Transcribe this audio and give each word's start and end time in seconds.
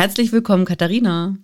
Herzlich 0.00 0.32
willkommen, 0.32 0.64
Katharina. 0.64 1.36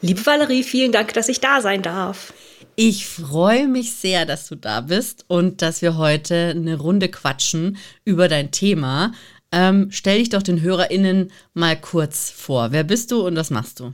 Liebe 0.00 0.24
Valerie, 0.24 0.62
vielen 0.62 0.92
Dank, 0.92 1.12
dass 1.12 1.28
ich 1.28 1.40
da 1.40 1.60
sein 1.60 1.82
darf. 1.82 2.32
Ich 2.74 3.06
freue 3.06 3.68
mich 3.68 3.92
sehr, 3.92 4.24
dass 4.24 4.48
du 4.48 4.54
da 4.54 4.80
bist 4.80 5.26
und 5.28 5.60
dass 5.60 5.82
wir 5.82 5.98
heute 5.98 6.54
eine 6.56 6.78
Runde 6.78 7.10
quatschen 7.10 7.76
über 8.02 8.28
dein 8.28 8.50
Thema. 8.50 9.12
Ähm, 9.52 9.88
stell 9.90 10.20
dich 10.20 10.30
doch 10.30 10.42
den 10.42 10.62
HörerInnen 10.62 11.30
mal 11.52 11.78
kurz 11.78 12.30
vor. 12.30 12.72
Wer 12.72 12.82
bist 12.82 13.10
du 13.10 13.26
und 13.26 13.36
was 13.36 13.50
machst 13.50 13.80
du? 13.80 13.92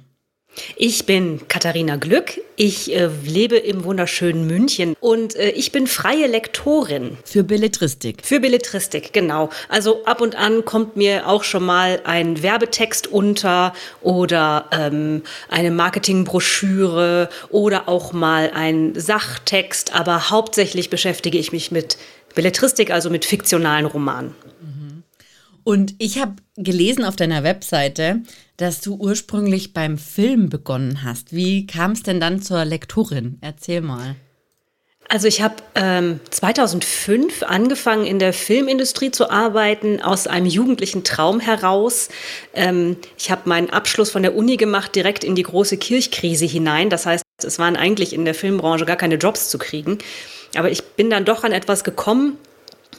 Ich 0.77 1.07
bin 1.07 1.41
Katharina 1.49 1.97
Glück. 1.97 2.41
Ich 2.57 2.95
äh, 2.95 3.09
lebe 3.25 3.57
im 3.57 3.85
wunderschönen 3.85 4.47
München 4.47 4.95
und 5.01 5.35
äh, 5.37 5.51
ich 5.51 5.73
bin 5.73 5.87
freie 5.87 6.27
Lektorin. 6.27 7.17
Für 7.25 7.43
Belletristik. 7.43 8.19
Für 8.23 8.41
Belletristik, 8.41 9.13
genau. 9.13 9.51
Also 9.69 10.05
ab 10.05 10.21
und 10.21 10.35
an 10.37 10.65
kommt 10.65 10.97
mir 10.97 11.29
auch 11.29 11.45
schon 11.45 11.65
mal 11.65 12.01
ein 12.05 12.43
Werbetext 12.43 13.07
unter 13.07 13.73
oder 14.03 14.67
ähm, 14.73 15.23
eine 15.49 15.71
Marketingbroschüre 15.71 17.29
oder 17.49 17.89
auch 17.89 18.13
mal 18.13 18.51
ein 18.55 18.93
Sachtext. 18.95 19.95
Aber 19.95 20.31
hauptsächlich 20.31 20.91
beschäftige 20.91 21.39
ich 21.39 21.53
mich 21.53 21.71
mit 21.71 21.97
Belletristik, 22.35 22.91
also 22.91 23.11
mit 23.11 23.25
fiktionalen 23.25 23.87
Romanen. 23.87 24.35
Und 25.65 25.95
ich 25.99 26.19
habe 26.19 26.37
gelesen 26.57 27.05
auf 27.05 27.17
deiner 27.17 27.45
Webseite, 27.45 28.21
dass 28.57 28.81
du 28.81 28.97
ursprünglich 28.97 29.73
beim 29.73 29.99
Film 29.99 30.49
begonnen 30.49 31.03
hast. 31.05 31.33
Wie 31.35 31.67
kam 31.67 31.93
es 31.93 32.03
denn 32.03 32.21
dann 32.21 32.43
zur 32.43 32.65
Lektorin? 32.65 33.39
Erzähl 33.41 33.81
mal. 33.81 34.17
Also 35.09 35.29
ich 35.29 35.43
habe 35.43 35.57
ähm, 35.75 36.21
2005 36.31 37.43
angefangen 37.43 38.07
in 38.07 38.19
der 38.19 38.33
Filmindustrie 38.33 39.11
zu 39.11 39.31
arbeiten, 39.31 40.01
aus 40.01 40.27
einem 40.27 40.47
jugendlichen 40.47 41.05
Traum 41.05 41.39
heraus. 41.39 42.09
Ähm, 42.55 42.97
ich 43.19 43.31
habe 43.31 43.43
meinen 43.45 43.69
Abschluss 43.69 44.11
von 44.11 44.23
der 44.23 44.35
Uni 44.35 44.57
gemacht, 44.57 44.95
direkt 44.95 45.23
in 45.23 45.35
die 45.35 45.43
große 45.43 45.77
Kirchkrise 45.77 46.47
hinein. 46.47 46.89
Das 46.89 47.05
heißt, 47.05 47.25
es 47.45 47.59
waren 47.59 47.77
eigentlich 47.77 48.15
in 48.15 48.25
der 48.25 48.35
Filmbranche 48.35 48.87
gar 48.87 48.97
keine 48.97 49.17
Jobs 49.17 49.51
zu 49.51 49.59
kriegen. 49.59 49.99
Aber 50.55 50.71
ich 50.71 50.83
bin 50.83 51.11
dann 51.11 51.27
doch 51.27 51.45
an 51.45 51.53
etwas 51.53 51.85
gekommen, 51.85 52.39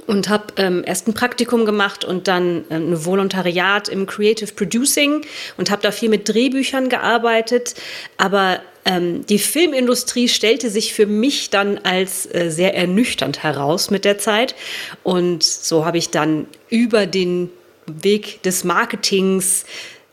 und 0.08 0.30
habe 0.30 0.45
ähm, 0.58 0.83
erst 0.86 1.08
ein 1.08 1.13
Praktikum 1.13 1.66
gemacht 1.66 2.03
und 2.05 2.27
dann 2.27 2.66
äh, 2.69 2.75
ein 2.75 3.05
Volontariat 3.05 3.89
im 3.89 4.05
Creative 4.05 4.52
Producing 4.53 5.22
und 5.58 5.72
habe 5.72 5.81
da 5.81 5.91
viel 5.91 6.09
mit 6.09 6.27
Drehbüchern 6.27 6.89
gearbeitet. 6.89 7.75
Aber 8.17 8.59
ähm, 8.86 9.25
die 9.25 9.39
Filmindustrie 9.39 10.27
stellte 10.27 10.69
sich 10.69 10.94
für 10.94 11.05
mich 11.05 11.49
dann 11.49 11.80
als 11.80 12.25
äh, 12.33 12.49
sehr 12.49 12.75
ernüchternd 12.75 13.44
heraus 13.44 13.89
mit 13.89 14.05
der 14.05 14.17
Zeit. 14.17 14.55
Und 15.03 15.44
so 15.44 15.86
habe 15.86 15.97
ich 15.97 16.09
dann 16.09 16.47
über 16.69 17.05
den 17.05 17.49
Weg 17.86 18.42
des 18.43 18.64
Marketings 18.64 19.65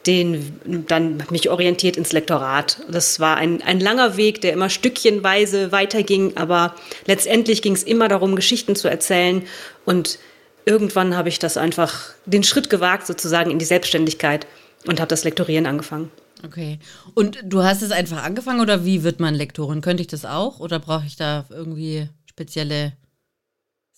den 0.07 0.87
dann 0.89 1.23
mich 1.31 1.51
orientiert 1.51 1.97
ins 1.97 2.13
Lektorat. 2.13 2.81
Das 2.91 3.21
war 3.21 3.37
ein, 3.37 3.61
ein 3.63 3.81
langer 3.81 4.17
Weg, 4.17 4.41
der 4.41 4.53
immer 4.53 4.71
stückchenweise 4.71 5.73
weiterging, 5.73 6.37
aber 6.37 6.75
letztendlich 7.07 7.61
ging 7.61 7.75
es 7.75 7.83
immer 7.83 8.09
darum, 8.09 8.35
Geschichten 8.35 8.77
zu 8.77 8.89
erzählen. 8.89 9.43
Und 9.85 10.19
irgendwann 10.65 11.17
habe 11.17 11.29
ich 11.29 11.39
das 11.39 11.57
einfach 11.57 12.15
den 12.25 12.45
Schritt 12.45 12.71
gewagt, 12.71 13.07
sozusagen 13.07 13.51
in 13.51 13.59
die 13.59 13.65
Selbstständigkeit 13.67 14.47
und 14.87 15.01
habe 15.01 15.09
das 15.09 15.25
Lektorieren 15.25 15.67
angefangen. 15.67 16.11
Okay. 16.45 16.79
Und 17.15 17.39
du 17.45 17.63
hast 17.63 17.83
es 17.83 17.91
einfach 17.91 18.23
angefangen 18.23 18.61
oder 18.61 18.87
wie 18.87 19.03
wird 19.03 19.21
man 19.21 19.35
Lektorin? 19.35 19.83
Könnte 19.83 20.03
ich 20.03 20.07
das 20.07 20.25
auch 20.25 20.61
oder 20.61 20.79
brauche 20.79 21.05
ich 21.07 21.17
da 21.17 21.45
irgendwie 21.51 22.09
spezielle 22.25 22.95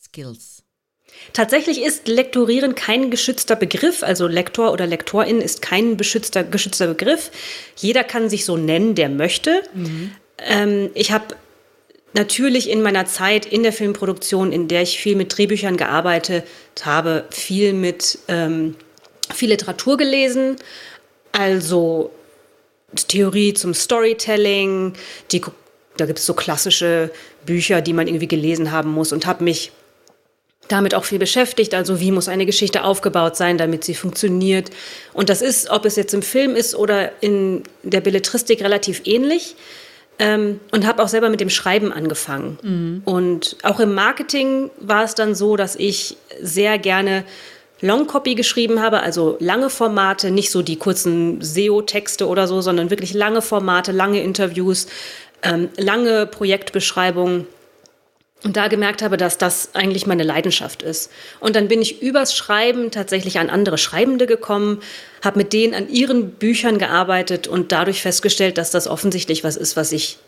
Skills? 0.02 0.64
Tatsächlich 1.32 1.82
ist 1.82 2.08
Lektorieren 2.08 2.74
kein 2.74 3.10
geschützter 3.10 3.56
Begriff, 3.56 4.02
also 4.02 4.26
Lektor 4.26 4.72
oder 4.72 4.86
Lektorin 4.86 5.40
ist 5.40 5.62
kein 5.62 5.96
beschützter, 5.96 6.44
geschützter 6.44 6.88
Begriff. 6.88 7.30
Jeder 7.76 8.04
kann 8.04 8.28
sich 8.28 8.44
so 8.44 8.56
nennen, 8.56 8.94
der 8.94 9.08
möchte. 9.08 9.62
Mhm. 9.74 10.12
Ähm, 10.38 10.90
ich 10.94 11.12
habe 11.12 11.36
natürlich 12.12 12.68
in 12.68 12.82
meiner 12.82 13.06
Zeit 13.06 13.46
in 13.46 13.62
der 13.62 13.72
Filmproduktion, 13.72 14.52
in 14.52 14.68
der 14.68 14.82
ich 14.82 14.98
viel 14.98 15.16
mit 15.16 15.36
Drehbüchern 15.36 15.76
gearbeitet 15.76 16.44
habe, 16.82 17.24
viel 17.30 17.72
mit 17.72 18.18
ähm, 18.28 18.76
viel 19.32 19.48
Literatur 19.48 19.96
gelesen, 19.96 20.56
also 21.32 22.10
Theorie 23.08 23.54
zum 23.54 23.72
Storytelling, 23.72 24.92
die, 25.30 25.40
da 25.96 26.04
gibt 26.04 26.18
es 26.18 26.26
so 26.26 26.34
klassische 26.34 27.10
Bücher, 27.46 27.80
die 27.80 27.94
man 27.94 28.06
irgendwie 28.06 28.28
gelesen 28.28 28.70
haben 28.70 28.90
muss 28.92 29.12
und 29.12 29.24
habe 29.24 29.44
mich 29.44 29.72
damit 30.72 30.94
auch 30.94 31.04
viel 31.04 31.18
beschäftigt. 31.18 31.74
Also 31.74 32.00
wie 32.00 32.10
muss 32.10 32.28
eine 32.28 32.46
Geschichte 32.46 32.84
aufgebaut 32.84 33.36
sein, 33.36 33.58
damit 33.58 33.84
sie 33.84 33.94
funktioniert. 33.94 34.70
Und 35.12 35.28
das 35.28 35.42
ist, 35.42 35.70
ob 35.70 35.84
es 35.84 35.96
jetzt 35.96 36.14
im 36.14 36.22
Film 36.22 36.56
ist 36.56 36.74
oder 36.74 37.12
in 37.20 37.62
der 37.82 38.00
Belletristik, 38.00 38.62
relativ 38.62 39.02
ähnlich. 39.04 39.54
Ähm, 40.18 40.60
und 40.70 40.86
habe 40.86 41.02
auch 41.02 41.08
selber 41.08 41.30
mit 41.30 41.40
dem 41.40 41.48
Schreiben 41.48 41.90
angefangen. 41.92 42.58
Mhm. 42.62 43.02
Und 43.04 43.56
auch 43.62 43.80
im 43.80 43.94
Marketing 43.94 44.70
war 44.78 45.04
es 45.04 45.14
dann 45.14 45.34
so, 45.34 45.56
dass 45.56 45.74
ich 45.74 46.16
sehr 46.40 46.78
gerne 46.78 47.24
Longcopy 47.80 48.34
geschrieben 48.36 48.80
habe, 48.80 49.00
also 49.00 49.36
lange 49.40 49.68
Formate, 49.68 50.30
nicht 50.30 50.50
so 50.50 50.62
die 50.62 50.76
kurzen 50.76 51.42
SEO-Texte 51.42 52.28
oder 52.28 52.46
so, 52.46 52.60
sondern 52.60 52.90
wirklich 52.90 53.14
lange 53.14 53.42
Formate, 53.42 53.90
lange 53.90 54.22
Interviews, 54.22 54.86
ähm, 55.42 55.68
lange 55.76 56.26
Projektbeschreibungen 56.26 57.46
und 58.44 58.56
da 58.56 58.68
gemerkt 58.68 59.02
habe, 59.02 59.16
dass 59.16 59.38
das 59.38 59.74
eigentlich 59.74 60.06
meine 60.06 60.24
Leidenschaft 60.24 60.82
ist. 60.82 61.10
Und 61.38 61.54
dann 61.54 61.68
bin 61.68 61.80
ich 61.80 62.02
übers 62.02 62.34
Schreiben 62.36 62.90
tatsächlich 62.90 63.38
an 63.38 63.50
andere 63.50 63.78
Schreibende 63.78 64.26
gekommen, 64.26 64.80
habe 65.22 65.38
mit 65.38 65.52
denen 65.52 65.74
an 65.74 65.88
ihren 65.88 66.32
Büchern 66.32 66.78
gearbeitet 66.78 67.46
und 67.46 67.70
dadurch 67.72 68.02
festgestellt, 68.02 68.58
dass 68.58 68.70
das 68.70 68.88
offensichtlich 68.88 69.44
was 69.44 69.56
ist, 69.56 69.76
was 69.76 69.92
ich 69.92 70.18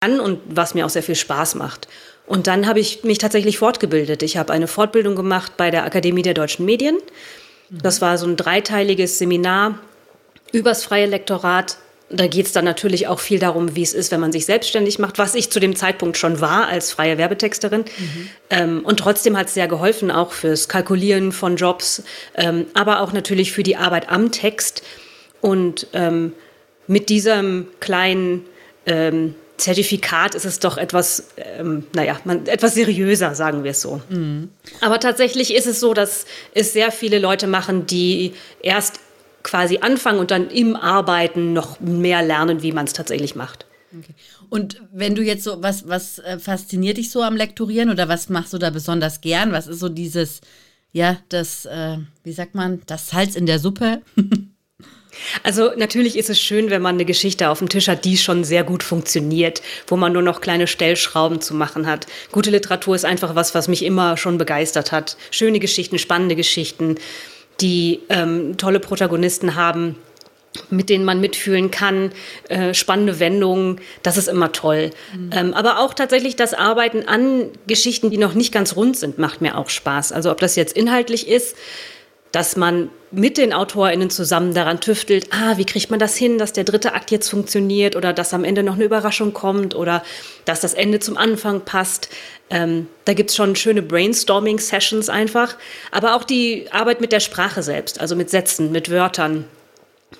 kann 0.00 0.20
und 0.20 0.40
was 0.46 0.74
mir 0.74 0.86
auch 0.86 0.90
sehr 0.90 1.02
viel 1.02 1.16
Spaß 1.16 1.56
macht. 1.56 1.88
Und 2.26 2.46
dann 2.46 2.68
habe 2.68 2.78
ich 2.78 3.02
mich 3.02 3.18
tatsächlich 3.18 3.58
fortgebildet. 3.58 4.22
Ich 4.22 4.36
habe 4.36 4.52
eine 4.52 4.68
Fortbildung 4.68 5.16
gemacht 5.16 5.56
bei 5.56 5.72
der 5.72 5.84
Akademie 5.84 6.22
der 6.22 6.34
deutschen 6.34 6.64
Medien. 6.64 6.96
Das 7.70 8.00
war 8.00 8.18
so 8.18 8.26
ein 8.26 8.36
dreiteiliges 8.36 9.18
Seminar 9.18 9.78
übers 10.52 10.84
freie 10.84 11.06
Lektorat 11.06 11.78
da 12.10 12.26
geht 12.26 12.46
es 12.46 12.52
dann 12.52 12.64
natürlich 12.64 13.06
auch 13.06 13.20
viel 13.20 13.38
darum, 13.38 13.76
wie 13.76 13.82
es 13.82 13.94
ist, 13.94 14.10
wenn 14.10 14.20
man 14.20 14.32
sich 14.32 14.44
selbstständig 14.44 14.98
macht, 14.98 15.18
was 15.18 15.36
ich 15.36 15.50
zu 15.50 15.60
dem 15.60 15.76
Zeitpunkt 15.76 16.16
schon 16.16 16.40
war 16.40 16.66
als 16.66 16.92
freie 16.92 17.18
Werbetexterin. 17.18 17.82
Mhm. 17.82 18.28
Ähm, 18.50 18.80
und 18.84 18.98
trotzdem 18.98 19.36
hat 19.36 19.46
es 19.46 19.54
sehr 19.54 19.68
geholfen, 19.68 20.10
auch 20.10 20.32
fürs 20.32 20.68
Kalkulieren 20.68 21.30
von 21.30 21.56
Jobs, 21.56 22.02
ähm, 22.34 22.66
aber 22.74 23.00
auch 23.00 23.12
natürlich 23.12 23.52
für 23.52 23.62
die 23.62 23.76
Arbeit 23.76 24.10
am 24.10 24.32
Text. 24.32 24.82
Und 25.40 25.86
ähm, 25.92 26.32
mit 26.88 27.08
diesem 27.08 27.68
kleinen 27.78 28.44
ähm, 28.86 29.36
Zertifikat 29.56 30.34
ist 30.34 30.46
es 30.46 30.58
doch 30.58 30.78
etwas, 30.78 31.28
ähm, 31.36 31.86
naja, 31.92 32.18
man, 32.24 32.46
etwas 32.46 32.74
seriöser, 32.74 33.36
sagen 33.36 33.62
wir 33.62 33.70
es 33.70 33.82
so. 33.82 34.00
Mhm. 34.08 34.48
Aber 34.80 34.98
tatsächlich 34.98 35.54
ist 35.54 35.66
es 35.66 35.78
so, 35.78 35.94
dass 35.94 36.26
es 36.54 36.72
sehr 36.72 36.90
viele 36.90 37.20
Leute 37.20 37.46
machen, 37.46 37.86
die 37.86 38.32
erst 38.62 38.98
quasi 39.50 39.78
anfangen 39.78 40.20
und 40.20 40.30
dann 40.30 40.48
im 40.48 40.76
Arbeiten 40.76 41.52
noch 41.52 41.80
mehr 41.80 42.22
lernen, 42.22 42.62
wie 42.62 42.70
man 42.70 42.84
es 42.84 42.92
tatsächlich 42.92 43.34
macht. 43.34 43.66
Okay. 43.92 44.14
Und 44.48 44.80
wenn 44.92 45.16
du 45.16 45.22
jetzt 45.22 45.42
so, 45.42 45.60
was, 45.60 45.88
was 45.88 46.20
äh, 46.20 46.38
fasziniert 46.38 46.98
dich 46.98 47.10
so 47.10 47.22
am 47.22 47.36
Lektorieren 47.36 47.90
oder 47.90 48.08
was 48.08 48.28
machst 48.28 48.52
du 48.52 48.58
da 48.58 48.70
besonders 48.70 49.20
gern? 49.20 49.50
Was 49.50 49.66
ist 49.66 49.80
so 49.80 49.88
dieses, 49.88 50.40
ja, 50.92 51.18
das, 51.30 51.66
äh, 51.66 51.98
wie 52.22 52.32
sagt 52.32 52.54
man, 52.54 52.82
das 52.86 53.10
Salz 53.10 53.34
in 53.34 53.46
der 53.46 53.58
Suppe? 53.58 54.02
Also 55.42 55.72
natürlich 55.76 56.16
ist 56.16 56.30
es 56.30 56.40
schön, 56.40 56.70
wenn 56.70 56.82
man 56.82 56.94
eine 56.94 57.04
Geschichte 57.04 57.50
auf 57.50 57.58
dem 57.58 57.68
Tisch 57.68 57.88
hat, 57.88 58.04
die 58.04 58.16
schon 58.16 58.44
sehr 58.44 58.64
gut 58.64 58.82
funktioniert, 58.82 59.60
wo 59.86 59.96
man 59.96 60.12
nur 60.12 60.22
noch 60.22 60.40
kleine 60.40 60.66
Stellschrauben 60.66 61.40
zu 61.40 61.52
machen 61.54 61.86
hat. 61.86 62.06
Gute 62.32 62.50
Literatur 62.50 62.94
ist 62.94 63.04
einfach 63.04 63.34
was, 63.34 63.54
was 63.54 63.68
mich 63.68 63.84
immer 63.84 64.16
schon 64.16 64.38
begeistert 64.38 64.92
hat. 64.92 65.16
Schöne 65.30 65.58
Geschichten, 65.58 65.98
spannende 65.98 66.36
Geschichten 66.36 66.96
die 67.60 68.00
ähm, 68.08 68.56
tolle 68.56 68.80
Protagonisten 68.80 69.54
haben, 69.54 69.96
mit 70.68 70.88
denen 70.88 71.04
man 71.04 71.20
mitfühlen 71.20 71.70
kann, 71.70 72.12
äh, 72.48 72.74
spannende 72.74 73.20
Wendungen, 73.20 73.80
das 74.02 74.16
ist 74.16 74.28
immer 74.28 74.52
toll. 74.52 74.90
Mhm. 75.16 75.30
Ähm, 75.32 75.54
aber 75.54 75.78
auch 75.78 75.94
tatsächlich 75.94 76.36
das 76.36 76.54
Arbeiten 76.54 77.06
an 77.06 77.50
Geschichten, 77.66 78.10
die 78.10 78.18
noch 78.18 78.34
nicht 78.34 78.52
ganz 78.52 78.74
rund 78.76 78.96
sind, 78.96 79.18
macht 79.18 79.40
mir 79.40 79.56
auch 79.56 79.68
Spaß. 79.68 80.12
Also 80.12 80.30
ob 80.30 80.40
das 80.40 80.56
jetzt 80.56 80.76
inhaltlich 80.76 81.28
ist, 81.28 81.56
dass 82.32 82.56
man 82.56 82.90
mit 83.10 83.38
den 83.38 83.52
AutorInnen 83.52 84.08
zusammen 84.08 84.54
daran 84.54 84.80
tüftelt, 84.80 85.28
ah, 85.32 85.56
wie 85.56 85.64
kriegt 85.64 85.90
man 85.90 85.98
das 85.98 86.16
hin, 86.16 86.38
dass 86.38 86.52
der 86.52 86.64
dritte 86.64 86.94
Akt 86.94 87.10
jetzt 87.10 87.28
funktioniert 87.28 87.96
oder 87.96 88.12
dass 88.12 88.32
am 88.32 88.44
Ende 88.44 88.62
noch 88.62 88.74
eine 88.74 88.84
Überraschung 88.84 89.32
kommt 89.32 89.74
oder 89.74 90.04
dass 90.44 90.60
das 90.60 90.74
Ende 90.74 91.00
zum 91.00 91.16
Anfang 91.16 91.62
passt. 91.62 92.08
Ähm, 92.50 92.86
da 93.04 93.14
gibt 93.14 93.30
es 93.30 93.36
schon 93.36 93.56
schöne 93.56 93.82
Brainstorming-Sessions 93.82 95.08
einfach, 95.08 95.56
aber 95.90 96.14
auch 96.14 96.24
die 96.24 96.66
Arbeit 96.70 97.00
mit 97.00 97.10
der 97.10 97.20
Sprache 97.20 97.62
selbst, 97.62 98.00
also 98.00 98.14
mit 98.14 98.30
Sätzen, 98.30 98.70
mit 98.70 98.90
Wörtern, 98.90 99.44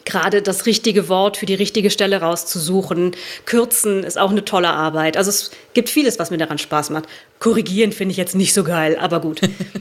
gerade 0.05 0.43
das 0.43 0.67
richtige 0.67 1.09
Wort 1.09 1.37
für 1.37 1.47
die 1.47 1.55
richtige 1.55 1.91
Stelle 1.91 2.21
rauszusuchen. 2.21 3.13
Kürzen 3.45 4.03
ist 4.03 4.19
auch 4.19 4.31
eine 4.31 4.45
tolle 4.45 4.71
Arbeit. 4.71 5.17
Also 5.17 5.31
es 5.31 5.51
gibt 5.75 5.89
vieles, 5.89 6.19
was 6.19 6.31
mir 6.31 6.39
daran 6.39 6.59
Spaß 6.59 6.91
macht. 6.91 7.07
Korrigieren 7.39 7.93
finde 7.93 8.13
ich 8.13 8.19
jetzt 8.19 8.35
nicht 8.35 8.53
so 8.53 8.65
geil, 8.65 8.97
aber 8.99 9.21
gut. 9.21 9.41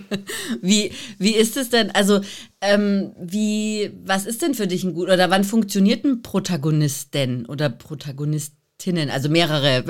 wie, 0.62 0.92
wie 1.18 1.36
ist 1.36 1.58
es 1.58 1.70
denn? 1.70 1.92
Also, 1.92 2.22
ähm, 2.62 3.12
wie, 3.20 3.92
was 4.06 4.26
ist 4.26 4.42
denn 4.42 4.54
für 4.54 4.68
dich 4.68 4.84
ein 4.84 4.94
gut 4.94 5.10
oder 5.10 5.30
wann 5.30 5.44
funktioniert 5.44 6.06
ein 6.06 6.22
Protagonist 6.22 7.14
denn 7.14 7.46
oder 7.46 7.70
Protagonistinnen? 7.70 9.10
Also 9.10 9.30
mehrere. 9.30 9.84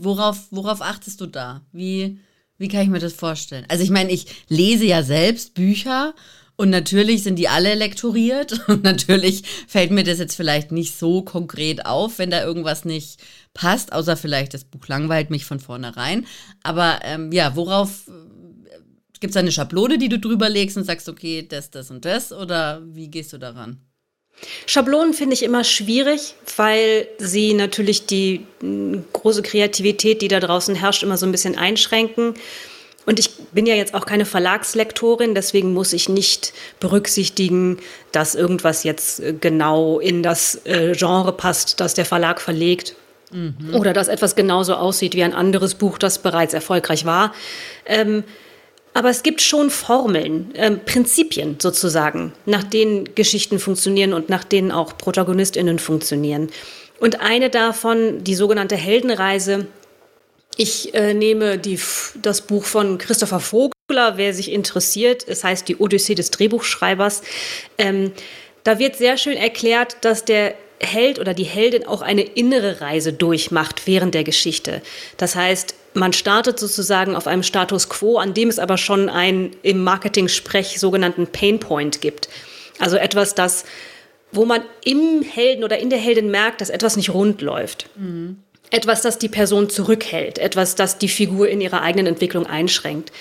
Worauf, 0.00 0.46
worauf 0.50 0.80
achtest 0.80 1.20
du 1.20 1.26
da? 1.26 1.62
Wie, 1.72 2.18
wie 2.58 2.68
kann 2.68 2.82
ich 2.82 2.88
mir 2.88 2.98
das 2.98 3.12
vorstellen? 3.12 3.66
Also, 3.68 3.84
ich 3.84 3.90
meine, 3.90 4.10
ich 4.10 4.26
lese 4.48 4.84
ja 4.84 5.02
selbst 5.02 5.54
Bücher 5.54 6.14
und 6.56 6.70
natürlich 6.70 7.22
sind 7.22 7.36
die 7.36 7.48
alle 7.48 7.74
lektoriert. 7.74 8.60
Und 8.68 8.82
natürlich 8.82 9.42
fällt 9.68 9.90
mir 9.90 10.04
das 10.04 10.18
jetzt 10.18 10.34
vielleicht 10.34 10.72
nicht 10.72 10.96
so 10.96 11.22
konkret 11.22 11.86
auf, 11.86 12.18
wenn 12.18 12.30
da 12.30 12.42
irgendwas 12.42 12.84
nicht 12.84 13.20
passt, 13.54 13.92
außer 13.92 14.16
vielleicht 14.16 14.54
das 14.54 14.64
Buch 14.64 14.88
langweilt 14.88 15.30
mich 15.30 15.44
von 15.44 15.60
vornherein. 15.60 16.26
Aber 16.62 17.00
ähm, 17.02 17.30
ja, 17.32 17.56
worauf 17.56 18.08
äh, 18.08 18.78
gibt 19.20 19.32
es 19.32 19.36
eine 19.36 19.52
Schablone, 19.52 19.98
die 19.98 20.08
du 20.08 20.18
drüber 20.18 20.48
legst 20.48 20.76
und 20.76 20.84
sagst, 20.84 21.08
okay, 21.08 21.46
das, 21.46 21.70
das 21.70 21.90
und 21.90 22.04
das? 22.04 22.32
Oder 22.32 22.82
wie 22.86 23.08
gehst 23.08 23.32
du 23.32 23.38
daran? 23.38 23.80
Schablonen 24.66 25.14
finde 25.14 25.34
ich 25.34 25.42
immer 25.42 25.64
schwierig, 25.64 26.34
weil 26.56 27.08
sie 27.18 27.54
natürlich 27.54 28.04
die 28.06 28.46
große 28.60 29.42
Kreativität, 29.42 30.20
die 30.20 30.28
da 30.28 30.40
draußen 30.40 30.74
herrscht, 30.74 31.02
immer 31.02 31.16
so 31.16 31.24
ein 31.24 31.32
bisschen 31.32 31.56
einschränken. 31.56 32.34
Und 33.06 33.20
ich 33.20 33.30
bin 33.52 33.66
ja 33.66 33.74
jetzt 33.74 33.94
auch 33.94 34.04
keine 34.04 34.26
Verlagslektorin, 34.26 35.34
deswegen 35.34 35.72
muss 35.72 35.92
ich 35.92 36.08
nicht 36.08 36.52
berücksichtigen, 36.80 37.78
dass 38.12 38.34
irgendwas 38.34 38.82
jetzt 38.82 39.20
äh, 39.20 39.32
genau 39.32 40.00
in 40.00 40.22
das 40.22 40.60
äh, 40.66 40.92
Genre 40.92 41.32
passt, 41.32 41.80
das 41.80 41.94
der 41.94 42.04
Verlag 42.04 42.40
verlegt. 42.40 42.96
Mhm. 43.30 43.74
Oder 43.74 43.92
dass 43.92 44.08
etwas 44.08 44.34
genauso 44.34 44.74
aussieht 44.74 45.14
wie 45.14 45.22
ein 45.22 45.34
anderes 45.34 45.74
Buch, 45.74 45.98
das 45.98 46.18
bereits 46.18 46.52
erfolgreich 46.52 47.06
war. 47.06 47.32
Ähm, 47.86 48.24
aber 48.92 49.10
es 49.10 49.22
gibt 49.22 49.42
schon 49.42 49.70
Formeln, 49.70 50.52
ähm, 50.54 50.80
Prinzipien 50.84 51.56
sozusagen, 51.60 52.32
nach 52.46 52.64
denen 52.64 53.14
Geschichten 53.14 53.58
funktionieren 53.58 54.14
und 54.14 54.30
nach 54.30 54.42
denen 54.42 54.72
auch 54.72 54.96
ProtagonistInnen 54.96 55.78
funktionieren. 55.78 56.48
Und 56.98 57.20
eine 57.20 57.50
davon, 57.50 58.24
die 58.24 58.34
sogenannte 58.34 58.76
Heldenreise, 58.76 59.66
ich 60.56 60.94
äh, 60.94 61.12
nehme 61.12 61.58
die, 61.58 61.78
das 62.20 62.40
Buch 62.40 62.64
von 62.64 62.96
Christopher 62.98 63.40
Vogler, 63.40 64.16
wer 64.16 64.32
sich 64.32 64.50
interessiert. 64.50 65.26
Es 65.28 65.44
heißt 65.44 65.68
Die 65.68 65.76
Odyssee 65.76 66.14
des 66.14 66.30
Drehbuchschreibers. 66.30 67.22
Ähm, 67.76 68.12
da 68.64 68.78
wird 68.78 68.96
sehr 68.96 69.18
schön 69.18 69.36
erklärt, 69.36 69.98
dass 70.00 70.24
der 70.24 70.54
Held 70.80 71.18
oder 71.18 71.34
die 71.34 71.44
Heldin 71.44 71.86
auch 71.86 72.02
eine 72.02 72.22
innere 72.22 72.80
Reise 72.80 73.12
durchmacht 73.12 73.86
während 73.86 74.14
der 74.14 74.24
Geschichte. 74.24 74.82
Das 75.18 75.36
heißt, 75.36 75.74
man 75.94 76.12
startet 76.12 76.58
sozusagen 76.58 77.16
auf 77.16 77.26
einem 77.26 77.42
Status 77.42 77.88
quo, 77.88 78.18
an 78.18 78.34
dem 78.34 78.48
es 78.48 78.58
aber 78.58 78.76
schon 78.76 79.08
einen 79.08 79.56
im 79.62 79.84
Marketing-Sprech 79.84 80.78
sogenannten 80.80 81.26
Painpoint 81.26 82.00
gibt. 82.00 82.28
Also 82.78 82.96
etwas, 82.96 83.34
das, 83.34 83.64
wo 84.32 84.44
man 84.44 84.62
im 84.84 85.22
Helden 85.22 85.64
oder 85.64 85.78
in 85.78 85.88
der 85.88 85.98
Heldin 85.98 86.30
merkt, 86.30 86.60
dass 86.60 86.68
etwas 86.68 86.96
nicht 86.96 87.10
rund 87.10 87.40
läuft. 87.40 87.88
Mhm 87.96 88.38
etwas, 88.70 89.02
das 89.02 89.18
die 89.18 89.28
Person 89.28 89.68
zurückhält, 89.70 90.38
etwas, 90.38 90.74
das 90.74 90.98
die 90.98 91.08
Figur 91.08 91.48
in 91.48 91.60
ihrer 91.60 91.82
eigenen 91.82 92.06
Entwicklung 92.06 92.46
einschränkt. 92.46 93.12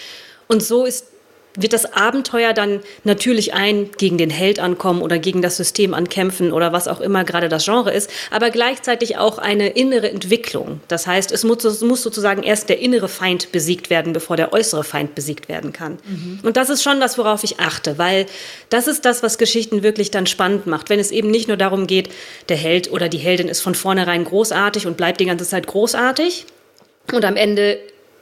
Und 0.47 0.63
so 0.63 0.85
ist 0.85 1.07
wird 1.55 1.73
das 1.73 1.93
Abenteuer 1.93 2.53
dann 2.53 2.81
natürlich 3.03 3.53
ein 3.53 3.89
gegen 3.97 4.17
den 4.17 4.29
Held 4.29 4.59
ankommen 4.59 5.01
oder 5.01 5.19
gegen 5.19 5.41
das 5.41 5.57
System 5.57 5.93
ankämpfen 5.93 6.51
oder 6.51 6.73
was 6.73 6.87
auch 6.87 7.01
immer 7.01 7.23
gerade 7.23 7.49
das 7.49 7.65
Genre 7.65 7.91
ist, 7.91 8.09
aber 8.31 8.49
gleichzeitig 8.49 9.17
auch 9.17 9.37
eine 9.37 9.69
innere 9.69 10.09
Entwicklung. 10.09 10.81
Das 10.87 11.07
heißt, 11.07 11.31
es 11.31 11.43
muss, 11.43 11.63
es 11.63 11.81
muss 11.81 12.03
sozusagen 12.03 12.43
erst 12.43 12.69
der 12.69 12.79
innere 12.79 13.07
Feind 13.07 13.51
besiegt 13.51 13.89
werden, 13.89 14.13
bevor 14.13 14.37
der 14.37 14.53
äußere 14.53 14.83
Feind 14.83 15.15
besiegt 15.15 15.49
werden 15.49 15.73
kann. 15.73 15.97
Mhm. 16.05 16.39
Und 16.43 16.57
das 16.57 16.69
ist 16.69 16.83
schon 16.83 16.99
das, 16.99 17.17
worauf 17.17 17.43
ich 17.43 17.59
achte, 17.59 17.97
weil 17.97 18.25
das 18.69 18.87
ist 18.87 19.05
das, 19.05 19.23
was 19.23 19.37
Geschichten 19.37 19.83
wirklich 19.83 20.11
dann 20.11 20.27
spannend 20.27 20.67
macht. 20.67 20.89
Wenn 20.89 20.99
es 20.99 21.11
eben 21.11 21.31
nicht 21.31 21.47
nur 21.47 21.57
darum 21.57 21.87
geht, 21.87 22.09
der 22.49 22.57
Held 22.57 22.91
oder 22.91 23.09
die 23.09 23.17
Heldin 23.17 23.47
ist 23.47 23.61
von 23.61 23.75
vornherein 23.75 24.23
großartig 24.23 24.87
und 24.87 24.97
bleibt 24.97 25.19
die 25.19 25.25
ganze 25.25 25.45
Zeit 25.45 25.67
großartig 25.67 26.45
und 27.13 27.25
am 27.25 27.35
Ende 27.35 27.79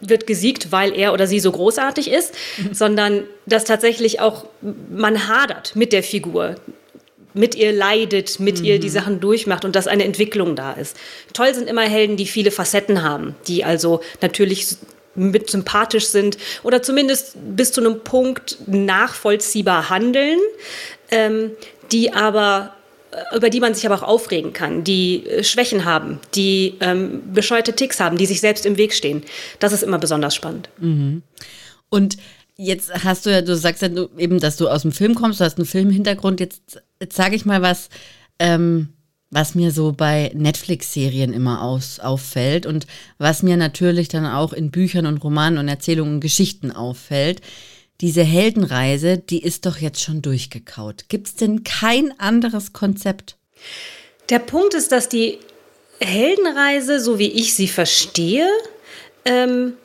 wird 0.09 0.27
gesiegt, 0.27 0.71
weil 0.71 0.95
er 0.95 1.13
oder 1.13 1.27
sie 1.27 1.39
so 1.39 1.51
großartig 1.51 2.11
ist, 2.11 2.33
mhm. 2.57 2.73
sondern 2.73 3.23
dass 3.45 3.63
tatsächlich 3.63 4.19
auch 4.19 4.45
man 4.89 5.27
hadert 5.27 5.75
mit 5.75 5.93
der 5.93 6.03
Figur, 6.03 6.55
mit 7.33 7.55
ihr 7.55 7.71
leidet, 7.71 8.39
mit 8.39 8.59
mhm. 8.59 8.65
ihr 8.65 8.79
die 8.79 8.87
mhm. 8.87 8.93
Sachen 8.93 9.19
durchmacht 9.19 9.65
und 9.65 9.75
dass 9.75 9.87
eine 9.87 10.03
Entwicklung 10.03 10.55
da 10.55 10.73
ist. 10.73 10.97
Toll 11.33 11.53
sind 11.53 11.67
immer 11.67 11.81
Helden, 11.81 12.17
die 12.17 12.27
viele 12.27 12.51
Facetten 12.51 13.03
haben, 13.03 13.35
die 13.47 13.63
also 13.63 14.01
natürlich 14.21 14.77
mit 15.15 15.49
sympathisch 15.49 16.07
sind 16.07 16.37
oder 16.63 16.81
zumindest 16.81 17.35
bis 17.55 17.71
zu 17.71 17.81
einem 17.81 17.99
Punkt 17.99 18.57
nachvollziehbar 18.67 19.89
handeln, 19.89 20.39
ähm, 21.11 21.51
die 21.91 22.13
aber 22.13 22.75
über 23.35 23.49
die 23.49 23.59
man 23.59 23.73
sich 23.73 23.85
aber 23.85 23.95
auch 23.95 24.07
aufregen 24.07 24.53
kann, 24.53 24.83
die 24.83 25.25
äh, 25.27 25.43
Schwächen 25.43 25.85
haben, 25.85 26.19
die 26.35 26.75
ähm, 26.79 27.21
bescheuerte 27.33 27.73
Ticks 27.73 27.99
haben, 27.99 28.17
die 28.17 28.25
sich 28.25 28.41
selbst 28.41 28.65
im 28.65 28.77
Weg 28.77 28.93
stehen. 28.93 29.23
Das 29.59 29.73
ist 29.73 29.83
immer 29.83 29.99
besonders 29.99 30.35
spannend. 30.35 30.69
Mhm. 30.79 31.23
Und 31.89 32.17
jetzt 32.55 32.91
hast 33.03 33.25
du 33.25 33.31
ja, 33.31 33.41
du 33.41 33.55
sagst 33.55 33.81
ja 33.81 33.89
eben, 34.17 34.39
dass 34.39 34.57
du 34.57 34.67
aus 34.67 34.83
dem 34.83 34.91
Film 34.91 35.15
kommst, 35.15 35.39
du 35.39 35.45
hast 35.45 35.57
einen 35.57 35.65
Filmhintergrund. 35.65 36.39
Jetzt, 36.39 36.81
jetzt 36.99 37.15
sage 37.15 37.35
ich 37.35 37.45
mal 37.45 37.61
was, 37.61 37.89
ähm, 38.39 38.89
was 39.29 39.55
mir 39.55 39.71
so 39.71 39.91
bei 39.91 40.31
Netflix-Serien 40.35 41.33
immer 41.33 41.63
aus, 41.63 41.99
auffällt 41.99 42.65
und 42.65 42.85
was 43.17 43.41
mir 43.41 43.57
natürlich 43.57 44.07
dann 44.07 44.25
auch 44.25 44.53
in 44.53 44.71
Büchern 44.71 45.07
und 45.07 45.23
Romanen 45.23 45.57
und 45.57 45.67
Erzählungen 45.67 46.15
und 46.15 46.19
Geschichten 46.19 46.71
auffällt 46.71 47.41
diese 48.03 48.21
Heldenreise, 48.21 49.17
die 49.17 49.41
ist 49.41 49.65
doch 49.65 49.77
jetzt 49.77 50.01
schon 50.01 50.21
durchgekaut. 50.21 51.05
Gibt 51.07 51.27
es 51.27 51.35
denn 51.35 51.63
kein 51.63 52.13
anderes 52.19 52.73
Konzept? 52.73 53.37
Der 54.29 54.39
Punkt 54.39 54.73
ist, 54.73 54.91
dass 54.91 55.07
die 55.07 55.39
Heldenreise, 56.01 56.99
so 56.99 57.17
wie 57.17 57.31
ich 57.31 57.55
sie 57.55 57.69
verstehe, 57.69 58.49
ähm, 59.23 59.77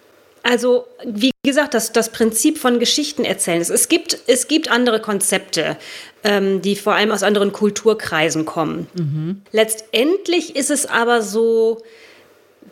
also 0.42 0.84
wie 1.04 1.30
gesagt, 1.44 1.74
das, 1.74 1.92
das 1.92 2.10
Prinzip 2.10 2.58
von 2.58 2.80
Geschichten 2.80 3.24
erzählen 3.24 3.60
ist. 3.60 3.70
Es 3.70 3.88
gibt, 3.88 4.18
es 4.26 4.48
gibt 4.48 4.68
andere 4.68 5.00
Konzepte, 5.00 5.76
ähm, 6.24 6.60
die 6.60 6.74
vor 6.74 6.94
allem 6.94 7.12
aus 7.12 7.22
anderen 7.22 7.52
Kulturkreisen 7.52 8.44
kommen. 8.44 8.88
Mhm. 8.94 9.42
Letztendlich 9.52 10.56
ist 10.56 10.70
es 10.70 10.86
aber 10.86 11.22
so, 11.22 11.82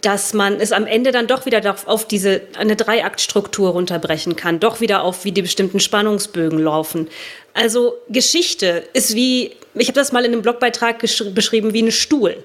dass 0.03 0.35
man 0.35 0.61
es 0.61 0.73
am 0.73 0.87
Ende 0.87 1.11
dann 1.11 1.27
doch 1.27 1.47
wieder 1.47 1.77
auf 1.87 2.07
diese 2.07 2.43
eine 2.59 2.77
Dreiaktstruktur 2.77 3.71
runterbrechen 3.71 4.37
kann, 4.37 4.61
doch 4.61 4.81
wieder 4.81 5.03
auf 5.03 5.25
wie 5.25 5.33
die 5.33 5.43
bestimmten 5.43 5.81
Spannungsbögen 5.81 6.59
laufen. 6.59 7.09
Also 7.55 7.95
Geschichte 8.09 8.85
ist 8.93 9.15
wie, 9.15 9.53
ich 9.75 9.89
habe 9.89 9.99
das 9.99 10.13
mal 10.13 10.25
in 10.25 10.33
einem 10.33 10.43
Blogbeitrag 10.43 10.99
beschrieben, 10.99 11.73
wie 11.73 11.83
ein 11.83 11.93
Stuhl. 11.93 12.37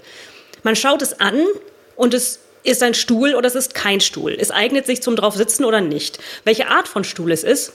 Man 0.63 0.75
schaut 0.75 1.01
es 1.01 1.19
an 1.19 1.45
und 1.95 2.13
es 2.13 2.39
ist 2.63 2.83
ein 2.83 2.93
Stuhl 2.93 3.35
oder 3.35 3.47
es 3.47 3.55
ist 3.55 3.73
kein 3.73 4.01
Stuhl. 4.01 4.35
Es 4.39 4.51
eignet 4.51 4.85
sich 4.85 5.01
zum 5.01 5.15
drauf 5.15 5.35
sitzen 5.35 5.65
oder 5.65 5.81
nicht. 5.81 6.19
Welche 6.43 6.67
Art 6.67 6.87
von 6.87 7.03
Stuhl 7.03 7.31
es 7.31 7.43
ist, 7.43 7.73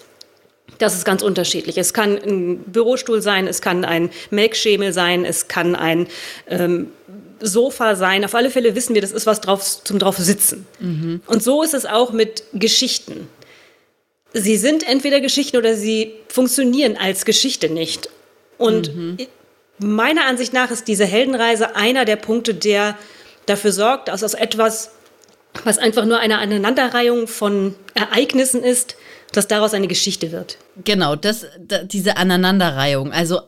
das 0.79 0.95
ist 0.95 1.05
ganz 1.05 1.23
unterschiedlich. 1.23 1.79
Es 1.79 1.95
kann 1.95 2.17
ein 2.17 2.59
Bürostuhl 2.65 3.23
sein, 3.23 3.47
es 3.47 3.61
kann 3.61 3.85
ein 3.85 4.11
Melkschemel 4.31 4.93
sein, 4.93 5.25
es 5.25 5.49
kann 5.49 5.75
ein 5.75 6.07
ähm, 6.49 6.93
Sofa 7.41 7.97
sein. 7.97 8.25
Auf 8.25 8.35
alle 8.35 8.51
Fälle 8.51 8.75
wissen 8.75 8.95
wir, 8.95 9.03
das 9.03 9.13
ist 9.13 9.27
was 9.27 9.41
drauf, 9.41 9.85
zum 9.85 9.99
drauf 9.99 10.17
sitzen. 10.19 10.67
Mhm. 10.79 11.21
Und 11.27 11.43
so 11.43 11.63
ist 11.63 11.75
es 11.75 11.87
auch 11.87 12.13
mit 12.13 12.45
Geschichten. 12.53 13.29
Sie 14.33 14.57
sind 14.57 14.87
entweder 14.87 15.21
Geschichten 15.21 15.57
oder 15.57 15.75
sie 15.77 16.15
funktionieren 16.29 16.97
als 16.97 17.25
Geschichte 17.25 17.69
nicht. 17.69 18.09
Und 18.59 18.95
mhm. 18.95 19.17
meiner 19.79 20.27
Ansicht 20.27 20.53
nach 20.53 20.71
ist 20.71 20.89
diese 20.89 21.05
Heldenreise 21.05 21.77
einer 21.77 22.05
der 22.05 22.17
Punkte, 22.17 22.55
der 22.55 22.97
dafür 23.47 23.73
sorgt, 23.73 24.09
dass 24.09 24.25
aus 24.25 24.35
etwas, 24.35 24.91
was 25.65 25.79
einfach 25.79 26.05
nur 26.05 26.19
eine 26.19 26.39
Aneinanderreihung 26.39 27.29
von 27.29 27.75
Ereignissen 27.95 28.63
ist, 28.63 28.97
dass 29.33 29.49
daraus 29.49 29.75
eine 29.75 29.89
Geschichte 29.89 30.33
wird. 30.33 30.59
Genau, 30.85 31.17
das, 31.17 31.47
diese 31.85 32.17
Aneinanderreihung. 32.17 33.13
Also 33.13 33.41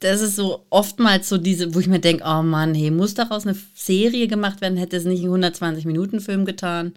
das 0.00 0.20
ist 0.20 0.36
so 0.36 0.66
oftmals 0.70 1.28
so 1.28 1.38
diese, 1.38 1.74
wo 1.74 1.80
ich 1.80 1.88
mir 1.88 2.00
denke, 2.00 2.24
oh 2.26 2.42
Mann, 2.42 2.74
hey, 2.74 2.90
muss 2.90 3.14
daraus 3.14 3.46
eine 3.46 3.56
Serie 3.74 4.28
gemacht 4.28 4.60
werden, 4.60 4.78
hätte 4.78 4.96
es 4.96 5.04
nicht 5.04 5.24
einen 5.24 5.44
120-Minuten-Film 5.44 6.44
getan. 6.44 6.94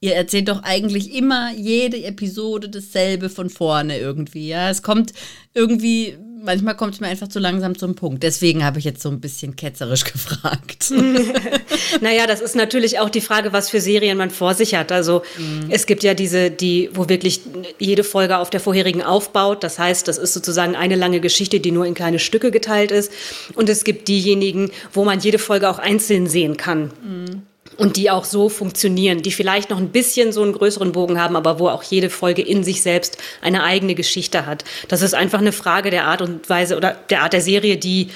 ihr 0.00 0.14
erzählt 0.16 0.48
doch 0.48 0.62
eigentlich 0.64 1.14
immer 1.14 1.52
jede 1.54 2.02
Episode 2.04 2.68
dasselbe 2.68 3.30
von 3.30 3.48
vorne 3.50 3.98
irgendwie. 3.98 4.48
Ja, 4.48 4.68
es 4.68 4.82
kommt 4.82 5.12
irgendwie, 5.54 6.18
manchmal 6.42 6.76
kommt 6.76 6.94
es 6.94 7.00
mir 7.00 7.06
einfach 7.06 7.28
zu 7.28 7.38
langsam 7.38 7.78
zum 7.78 7.94
Punkt. 7.94 8.22
Deswegen 8.22 8.64
habe 8.64 8.78
ich 8.78 8.84
jetzt 8.84 9.02
so 9.02 9.08
ein 9.08 9.20
bisschen 9.20 9.56
ketzerisch 9.56 10.04
gefragt. 10.12 10.92
naja, 12.00 12.26
das 12.26 12.40
ist 12.40 12.56
natürlich 12.56 12.98
auch 12.98 13.08
die 13.08 13.20
Frage, 13.20 13.52
was 13.52 13.70
für 13.70 13.80
Serien 13.80 14.18
man 14.18 14.30
vor 14.30 14.54
sich 14.54 14.74
hat. 14.74 14.92
Also 14.92 15.22
mhm. 15.38 15.66
es 15.70 15.86
gibt 15.86 16.02
ja 16.02 16.14
diese, 16.14 16.50
die, 16.50 16.90
wo 16.92 17.08
wirklich 17.08 17.40
jede 17.78 18.04
Folge 18.04 18.38
auf 18.38 18.50
der 18.50 18.60
vorherigen 18.60 19.02
aufbaut. 19.02 19.62
Das 19.64 19.78
heißt, 19.78 20.08
das 20.08 20.18
ist 20.18 20.34
sozusagen 20.34 20.76
eine 20.76 20.96
lange 20.96 21.20
Geschichte, 21.20 21.60
die 21.60 21.70
nur 21.70 21.86
in 21.86 21.94
kleine 21.94 22.18
Stücke 22.18 22.50
geteilt 22.50 22.90
ist. 22.90 23.12
Und 23.54 23.68
es 23.68 23.84
gibt 23.84 24.08
diejenigen, 24.08 24.70
wo 24.92 25.04
man 25.04 25.20
jede 25.20 25.38
Folge 25.38 25.70
auch 25.70 25.78
einzeln 25.78 26.26
sehen 26.26 26.56
kann. 26.56 26.90
Mhm 27.02 27.42
und 27.76 27.96
die 27.96 28.10
auch 28.10 28.24
so 28.24 28.48
funktionieren, 28.48 29.22
die 29.22 29.32
vielleicht 29.32 29.70
noch 29.70 29.78
ein 29.78 29.88
bisschen 29.88 30.32
so 30.32 30.42
einen 30.42 30.52
größeren 30.52 30.92
Bogen 30.92 31.20
haben, 31.20 31.36
aber 31.36 31.58
wo 31.58 31.68
auch 31.68 31.82
jede 31.82 32.10
Folge 32.10 32.42
in 32.42 32.64
sich 32.64 32.82
selbst 32.82 33.18
eine 33.40 33.62
eigene 33.62 33.94
Geschichte 33.94 34.46
hat. 34.46 34.64
Das 34.88 35.02
ist 35.02 35.14
einfach 35.14 35.38
eine 35.38 35.52
Frage 35.52 35.90
der 35.90 36.06
Art 36.06 36.22
und 36.22 36.48
Weise 36.48 36.76
oder 36.76 36.96
der 37.10 37.22
Art 37.22 37.32
der 37.32 37.40
Serie, 37.40 37.76
die 37.76 38.08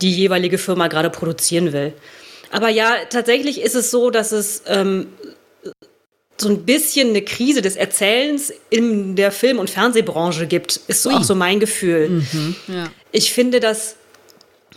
die 0.00 0.12
jeweilige 0.12 0.58
Firma 0.58 0.88
gerade 0.88 1.10
produzieren 1.10 1.72
will. 1.72 1.92
Aber 2.50 2.68
ja, 2.68 2.96
tatsächlich 3.08 3.60
ist 3.60 3.74
es 3.74 3.90
so, 3.90 4.10
dass 4.10 4.32
es 4.32 4.62
ähm, 4.66 5.06
so 6.36 6.48
ein 6.48 6.64
bisschen 6.64 7.10
eine 7.10 7.22
Krise 7.22 7.62
des 7.62 7.76
Erzählens 7.76 8.52
in 8.68 9.16
der 9.16 9.32
Film- 9.32 9.58
und 9.58 9.70
Fernsehbranche 9.70 10.46
gibt, 10.46 10.80
ist 10.88 11.02
so 11.02 11.10
auch 11.10 11.22
so 11.22 11.34
mein 11.34 11.60
Gefühl. 11.60 12.08
Mhm, 12.08 12.56
ja. 12.68 12.90
Ich 13.12 13.32
finde, 13.32 13.60
dass 13.60 13.96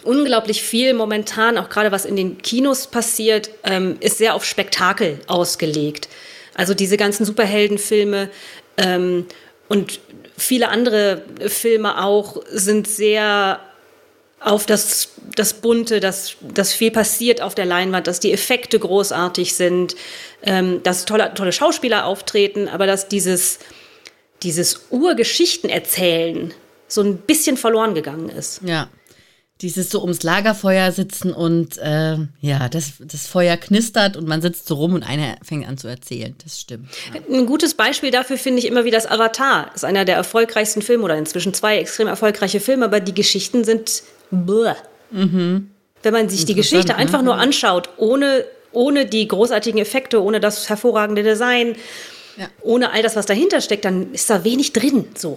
unglaublich 0.06 0.62
viel 0.62 0.94
momentan, 0.94 1.58
auch 1.58 1.70
gerade 1.70 1.92
was 1.92 2.06
in 2.06 2.16
den 2.16 2.38
Kinos 2.38 2.88
passiert, 2.88 3.50
ähm, 3.64 3.98
ist 4.00 4.18
sehr 4.18 4.36
auf 4.36 4.46
Spektakel 4.46 5.20
ausgelegt. 5.28 6.08
Also 6.54 6.74
diese 6.74 6.98
ganzen 6.98 7.26
Superheldenfilme 7.26 8.30
ähm, 8.78 9.26
und 9.68 10.00
viele 10.38 10.70
andere 10.70 11.24
Filme 11.48 12.04
auch 12.04 12.42
sind 12.50 12.88
sehr 12.88 13.60
auf 14.40 14.66
das, 14.66 15.10
das 15.36 15.54
Bunte, 15.54 16.00
dass, 16.00 16.36
dass 16.42 16.72
viel 16.72 16.92
passiert 16.92 17.42
auf 17.42 17.56
der 17.56 17.66
Leinwand, 17.66 18.06
dass 18.08 18.20
die 18.20 18.32
Effekte 18.32 18.78
großartig 18.78 19.56
sind, 19.56 19.96
ähm, 20.44 20.84
dass 20.84 21.06
tolle, 21.06 21.34
tolle 21.34 21.52
Schauspieler 21.52 22.06
auftreten, 22.06 22.68
aber 22.68 22.86
dass 22.86 23.08
dieses, 23.08 23.60
dieses 24.44 24.86
Urgeschichtenerzählen 24.92 26.54
so 26.88 27.02
ein 27.02 27.18
bisschen 27.18 27.58
verloren 27.58 27.96
gegangen 27.96 28.30
ist. 28.30 28.62
Ja. 28.64 28.90
Dieses 29.62 29.90
so 29.90 30.02
ums 30.02 30.22
Lagerfeuer 30.22 30.92
sitzen 30.92 31.32
und 31.32 31.78
äh, 31.78 32.18
ja, 32.42 32.68
das, 32.68 32.94
das 33.00 33.26
Feuer 33.26 33.56
knistert 33.56 34.18
und 34.18 34.28
man 34.28 34.42
sitzt 34.42 34.68
so 34.68 34.76
rum 34.76 34.94
und 34.96 35.04
einer 35.04 35.38
fängt 35.44 35.66
an 35.66 35.78
zu 35.78 35.88
erzählen. 35.88 36.36
Das 36.44 36.60
stimmt. 36.60 36.90
Ja. 37.14 37.22
Ein 37.34 37.46
gutes 37.46 37.74
Beispiel 37.74 38.12
dafür 38.12 38.38
finde 38.38 38.60
ich 38.60 38.66
immer 38.66 38.84
wie 38.84 38.92
das 38.92 39.10
Avatar. 39.10 39.68
Das 39.68 39.78
ist 39.78 39.84
einer 39.86 40.04
der 40.04 40.18
erfolgreichsten 40.18 40.82
Filme 40.82 41.06
oder 41.06 41.18
inzwischen 41.18 41.54
zwei 41.54 41.78
extrem 41.78 42.08
erfolgreiche 42.08 42.60
Filme, 42.60 42.84
aber 42.84 43.00
die 43.00 43.14
Geschichten 43.14 43.64
sind 43.64 44.04
bläh. 44.30 44.76
Mhm. 45.12 45.70
Wenn 46.04 46.14
man 46.14 46.28
sich 46.28 46.46
die 46.46 46.56
Geschichte 46.56 46.92
ne? 46.92 46.98
einfach 46.98 47.22
nur 47.22 47.36
anschaut, 47.36 47.90
ohne, 47.98 48.44
ohne 48.74 49.06
die 49.06 49.28
großartigen 49.28 49.80
Effekte, 49.80 50.22
ohne 50.22 50.42
das 50.42 50.68
hervorragende 50.68 51.24
Design, 51.24 51.78
ja. 52.38 52.48
ohne 52.62 52.92
all 52.92 53.02
das, 53.02 53.16
was 53.16 53.26
dahinter 53.26 53.62
steckt, 53.62 53.86
dann 53.86 54.14
ist 54.14 54.30
da 54.30 54.44
wenig 54.44 54.74
drin. 54.74 55.08
So. 55.16 55.36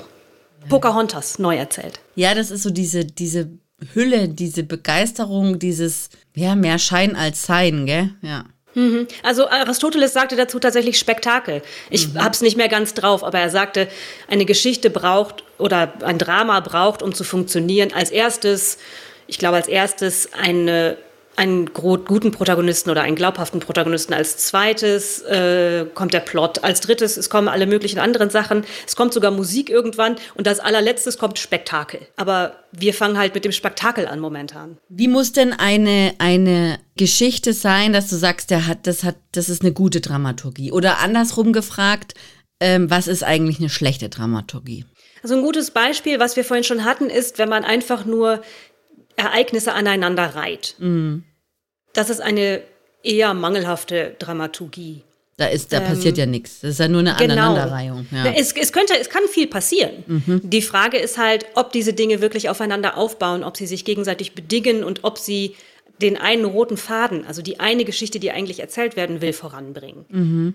Pocahontas, 0.69 1.39
neu 1.39 1.57
erzählt. 1.57 2.01
Ja, 2.17 2.35
das 2.35 2.51
ist 2.51 2.65
so 2.65 2.71
diese, 2.71 3.05
diese 3.05 3.49
Hülle, 3.95 4.29
diese 4.29 4.65
Begeisterung, 4.65 5.59
dieses, 5.59 6.11
ja, 6.35 6.55
mehr 6.57 6.79
Schein 6.79 7.17
als 7.17 7.45
Sein, 7.45 7.87
gell? 7.87 8.11
Ja. 8.23 8.45
Mhm. 8.75 9.07
Also 9.23 9.49
Aristoteles 9.49 10.13
sagte 10.13 10.37
dazu 10.37 10.59
tatsächlich 10.59 10.99
Spektakel. 10.99 11.63
Ich 11.91 12.13
mhm. 12.13 12.23
habe 12.23 12.31
es 12.31 12.41
nicht 12.41 12.57
mehr 12.57 12.69
ganz 12.69 12.95
drauf, 12.95 13.25
aber 13.25 13.39
er 13.39 13.51
sagte, 13.51 13.89
eine 14.29 14.45
Geschichte 14.45 14.91
braucht 14.91 15.45
oder 15.59 15.95
ein 16.03 16.19
Drama 16.19 16.61
braucht, 16.61 17.03
um 17.03 17.15
zu 17.15 17.25
funktionieren, 17.25 17.93
als 17.93 18.11
erstes, 18.11 18.79
ich 19.27 19.39
glaube 19.39 19.57
als 19.57 19.69
erstes 19.69 20.33
eine 20.33 20.97
einen 21.39 21.73
guten 21.73 22.33
Protagonisten 22.33 22.91
oder 22.91 23.03
einen 23.03 23.15
glaubhaften 23.15 23.61
Protagonisten. 23.61 24.13
Als 24.13 24.39
zweites 24.39 25.23
äh, 25.23 25.87
kommt 25.95 26.13
der 26.13 26.21
Plot. 26.21 26.65
Als 26.65 26.81
drittes, 26.81 27.17
es 27.17 27.31
kommen 27.31 27.47
alle 27.47 27.67
möglichen 27.67 28.01
anderen 28.01 28.29
Sachen. 28.29 28.65
Es 28.85 28.97
kommt 28.97 29.15
sogar 29.15 29.31
Musik 29.31 29.71
irgendwann. 29.71 30.17
Und 30.35 30.49
als 30.49 30.59
allerletztes 30.59 31.17
kommt 31.17 31.39
Spektakel. 31.39 32.01
Aber 32.17 32.57
wir 32.73 32.93
fangen 32.93 33.17
halt 33.17 33.35
mit 33.35 33.45
dem 33.45 33.53
Spektakel 33.53 34.09
an 34.09 34.19
momentan. 34.19 34.79
Wie 34.89 35.07
muss 35.07 35.31
denn 35.31 35.53
eine, 35.53 36.13
eine 36.19 36.81
Geschichte 36.97 37.53
sein, 37.53 37.93
dass 37.93 38.11
du 38.11 38.17
sagst, 38.17 38.51
der 38.51 38.67
hat, 38.67 38.89
das, 38.89 39.05
hat, 39.05 39.17
das 39.31 39.49
ist 39.49 39.63
eine 39.63 39.73
gute 39.73 40.01
Dramaturgie? 40.01 40.73
Oder 40.73 40.99
andersrum 40.99 41.53
gefragt, 41.53 42.15
ähm, 42.59 42.91
was 42.91 43.07
ist 43.07 43.23
eigentlich 43.23 43.61
eine 43.61 43.69
schlechte 43.69 44.09
Dramaturgie? 44.09 44.85
Also 45.23 45.37
ein 45.37 45.43
gutes 45.43 45.71
Beispiel, 45.71 46.21
was 46.21 46.37
wir 46.37 46.45
vorhin 46.45 46.65
schon 46.65 46.85
hatten, 46.85 47.11
ist, 47.11 47.39
wenn 47.39 47.49
man 47.49 47.65
einfach 47.65 48.05
nur 48.05 48.41
Ereignisse 49.19 49.73
aneinander 49.73 50.35
reiht. 50.35 50.77
Mhm. 50.79 51.25
Das 51.93 52.11
ist 52.11 52.21
eine 52.21 52.63
eher 53.03 53.35
mangelhafte 53.35 54.15
Dramaturgie. 54.19 55.03
Da, 55.37 55.47
ist, 55.47 55.73
da 55.73 55.79
ähm, 55.79 55.87
passiert 55.87 56.19
ja 56.19 56.27
nichts. 56.27 56.61
Das 56.61 56.71
ist 56.71 56.81
ja 56.81 56.89
nur 56.89 57.01
eine 57.01 57.15
genau. 57.17 57.35
Aneinanderreihung. 57.35 58.07
Ja. 58.11 58.33
Es, 58.33 58.53
es, 58.53 58.73
könnte, 58.73 58.99
es 58.99 59.09
kann 59.09 59.23
viel 59.29 59.47
passieren. 59.47 60.05
Mhm. 60.07 60.41
Die 60.43 60.63
Frage 60.63 60.99
ist 60.99 61.17
halt, 61.17 61.47
ob 61.55 61.73
diese 61.73 61.93
Dinge 61.93 62.21
wirklich 62.21 62.49
aufeinander 62.49 62.97
aufbauen, 62.97 63.45
ob 63.45 63.57
sie 63.57 63.67
sich 63.67 63.85
gegenseitig 63.85 64.35
bedingen 64.35 64.83
und 64.83 65.05
ob 65.05 65.19
sie 65.19 65.55
den 66.03 66.17
einen 66.17 66.45
roten 66.45 66.77
Faden, 66.77 67.25
also 67.27 67.43
die 67.43 67.61
eine 67.61 67.85
Geschichte, 67.85 68.21
die 68.21 68.31
eigentlich 68.31 68.61
erzählt 68.61 68.97
werden 68.97 69.21
will, 69.21 69.33
voranbringen. 69.33 70.05
Mhm. 70.09 70.55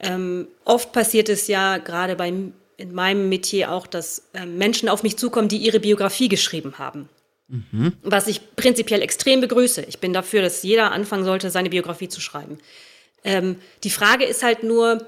Ähm, 0.00 0.48
oft 0.64 0.92
passiert 0.92 1.28
es 1.28 1.46
ja 1.48 1.78
gerade 1.78 2.16
beim 2.16 2.52
in 2.76 2.92
meinem 2.92 3.28
Metier 3.28 3.72
auch, 3.72 3.86
dass 3.86 4.24
äh, 4.32 4.46
Menschen 4.46 4.88
auf 4.88 5.02
mich 5.02 5.16
zukommen, 5.16 5.48
die 5.48 5.58
ihre 5.58 5.78
Biografie 5.78 6.28
geschrieben 6.28 6.74
haben. 6.78 7.08
Mhm. 7.48 7.92
Was 8.02 8.26
ich 8.26 8.56
prinzipiell 8.56 9.02
extrem 9.02 9.40
begrüße. 9.40 9.84
Ich 9.88 9.98
bin 9.98 10.12
dafür, 10.12 10.42
dass 10.42 10.62
jeder 10.62 10.92
anfangen 10.92 11.24
sollte, 11.24 11.50
seine 11.50 11.70
Biografie 11.70 12.08
zu 12.08 12.20
schreiben. 12.20 12.58
Ähm, 13.22 13.56
die 13.82 13.90
Frage 13.90 14.24
ist 14.24 14.42
halt 14.42 14.62
nur, 14.62 15.06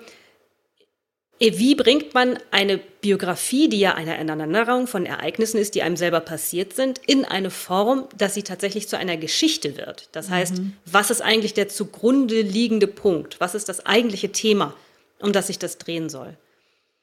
äh, 1.39 1.53
wie 1.59 1.75
bringt 1.75 2.15
man 2.15 2.39
eine 2.51 2.79
Biografie, 2.79 3.69
die 3.69 3.79
ja 3.79 3.95
eine 3.95 4.19
Aneinanderreihung 4.19 4.87
von 4.87 5.07
Ereignissen 5.07 5.59
ist, 5.59 5.75
die 5.75 5.83
einem 5.83 5.97
selber 5.97 6.21
passiert 6.21 6.75
sind, 6.75 7.01
in 7.07 7.25
eine 7.25 7.51
Form, 7.51 8.09
dass 8.17 8.35
sie 8.35 8.43
tatsächlich 8.43 8.89
zu 8.89 8.99
einer 8.99 9.17
Geschichte 9.17 9.77
wird? 9.77 10.09
Das 10.13 10.31
heißt, 10.31 10.59
mhm. 10.59 10.73
was 10.85 11.11
ist 11.11 11.23
eigentlich 11.23 11.55
der 11.55 11.69
zugrunde 11.69 12.41
liegende 12.41 12.87
Punkt? 12.87 13.41
Was 13.41 13.55
ist 13.55 13.69
das 13.69 13.85
eigentliche 13.85 14.33
Thema, 14.33 14.75
um 15.21 15.33
das 15.33 15.47
sich 15.47 15.59
das 15.59 15.79
drehen 15.79 16.09
soll? 16.09 16.37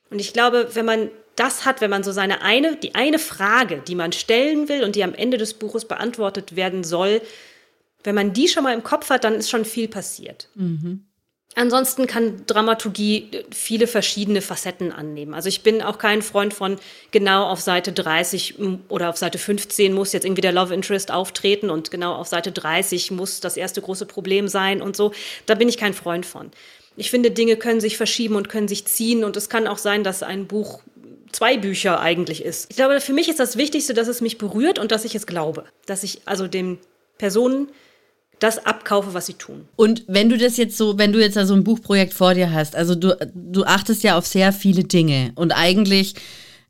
Und 0.10 0.20
ich 0.20 0.34
glaube, 0.34 0.70
wenn 0.74 0.86
man 0.86 1.10
das 1.36 1.66
hat, 1.66 1.82
wenn 1.82 1.90
man 1.90 2.04
so 2.04 2.12
seine 2.12 2.42
eine, 2.42 2.76
die 2.76 2.96
eine 2.96 3.20
Frage, 3.20 3.82
die 3.88 3.96
man 3.96 4.12
stellen 4.12 4.70
will 4.70 4.84
und 4.84 4.96
die 4.96 5.04
am 5.04 5.14
Ende 5.14 5.38
des 5.38 5.54
Buches 5.56 5.86
beantwortet 5.86 6.56
werden 6.56 6.84
soll, 6.84 7.22
wenn 8.04 8.16
man 8.16 8.34
die 8.34 8.48
schon 8.48 8.64
mal 8.64 8.74
im 8.74 8.84
Kopf 8.84 9.10
hat, 9.10 9.24
dann 9.24 9.36
ist 9.36 9.50
schon 9.50 9.66
viel 9.66 9.88
passiert. 9.88 10.50
Mhm. 10.56 11.06
Ansonsten 11.56 12.08
kann 12.08 12.46
Dramaturgie 12.48 13.30
viele 13.52 13.86
verschiedene 13.86 14.42
Facetten 14.42 14.92
annehmen. 14.92 15.36
Also 15.36 15.50
ich 15.50 15.62
bin 15.62 15.84
auch 15.84 16.00
kein 16.00 16.24
Freund 16.24 16.54
von 16.54 16.80
genau 17.12 17.46
auf 17.46 17.62
Seite 17.62 17.92
30 17.92 18.56
oder 18.90 19.10
auf 19.10 19.18
Seite 19.18 19.38
15 19.38 19.94
muss 19.94 20.14
jetzt 20.14 20.26
irgendwie 20.26 20.42
der 20.42 20.52
Love 20.52 20.74
Interest 20.74 21.12
auftreten 21.12 21.70
und 21.70 21.92
genau 21.92 22.16
auf 22.16 22.28
Seite 22.28 22.52
30 22.52 23.12
muss 23.12 23.40
das 23.40 23.56
erste 23.56 23.82
große 23.82 24.08
Problem 24.08 24.48
sein 24.48 24.82
und 24.82 24.96
so. 24.96 25.14
Da 25.46 25.54
bin 25.54 25.70
ich 25.70 25.78
kein 25.78 25.94
Freund 25.94 26.26
von. 26.26 26.50
Ich 26.96 27.12
finde, 27.12 27.30
Dinge 27.30 27.56
können 27.56 27.82
sich 27.82 27.98
verschieben 27.98 28.36
und 28.36 28.50
können 28.50 28.68
sich 28.68 28.86
ziehen 28.86 29.24
und 29.24 29.38
es 29.38 29.50
kann 29.50 29.68
auch 29.68 29.80
sein, 29.80 30.04
dass 30.04 30.24
ein 30.24 30.48
Buch 30.48 30.82
zwei 31.34 31.58
Bücher 31.58 32.00
eigentlich 32.00 32.46
ist. 32.46 32.68
Ich 32.70 32.78
glaube, 32.78 33.02
für 33.02 33.14
mich 33.14 33.28
ist 33.28 33.40
das 33.40 33.58
Wichtigste, 33.58 33.94
dass 33.94 34.08
es 34.08 34.22
mich 34.22 34.38
berührt 34.38 34.80
und 34.80 34.92
dass 34.92 35.04
ich 35.04 35.16
es 35.16 35.26
glaube. 35.26 35.66
Dass 35.86 36.04
ich 36.04 36.22
also 36.26 36.48
den 36.48 36.78
Personen 37.18 37.68
das 38.40 38.66
abkaufe, 38.66 39.14
was 39.14 39.26
sie 39.26 39.36
tun. 39.36 39.68
Und 39.76 40.04
wenn 40.08 40.30
du 40.30 40.38
das 40.38 40.58
jetzt 40.58 40.78
so, 40.78 40.98
wenn 40.98 41.14
du 41.14 41.20
jetzt 41.20 41.38
da 41.38 41.46
so 41.46 41.54
ein 41.54 41.64
Buchprojekt 41.64 42.14
vor 42.14 42.34
dir 42.34 42.52
hast, 42.52 42.76
also 42.76 42.96
du, 42.96 43.18
du 43.34 43.64
achtest 43.64 44.04
ja 44.04 44.18
auf 44.18 44.28
sehr 44.28 44.52
viele 44.52 44.84
Dinge 44.84 45.32
und 45.36 45.52
eigentlich 45.52 46.16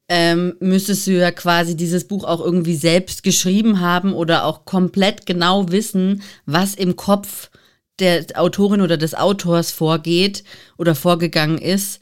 ähm, 0.09 0.55
müsstest 0.59 1.07
du 1.07 1.11
ja 1.11 1.31
quasi 1.31 1.75
dieses 1.75 2.07
Buch 2.07 2.25
auch 2.25 2.41
irgendwie 2.41 2.75
selbst 2.75 3.23
geschrieben 3.23 3.79
haben 3.79 4.13
oder 4.13 4.45
auch 4.45 4.65
komplett 4.65 5.25
genau 5.25 5.71
wissen, 5.71 6.21
was 6.45 6.75
im 6.75 6.95
Kopf 6.95 7.49
der 7.99 8.25
Autorin 8.35 8.81
oder 8.81 8.97
des 8.97 9.15
Autors 9.15 9.71
vorgeht 9.71 10.43
oder 10.77 10.93
vorgegangen 10.95 11.57
ist 11.57 12.01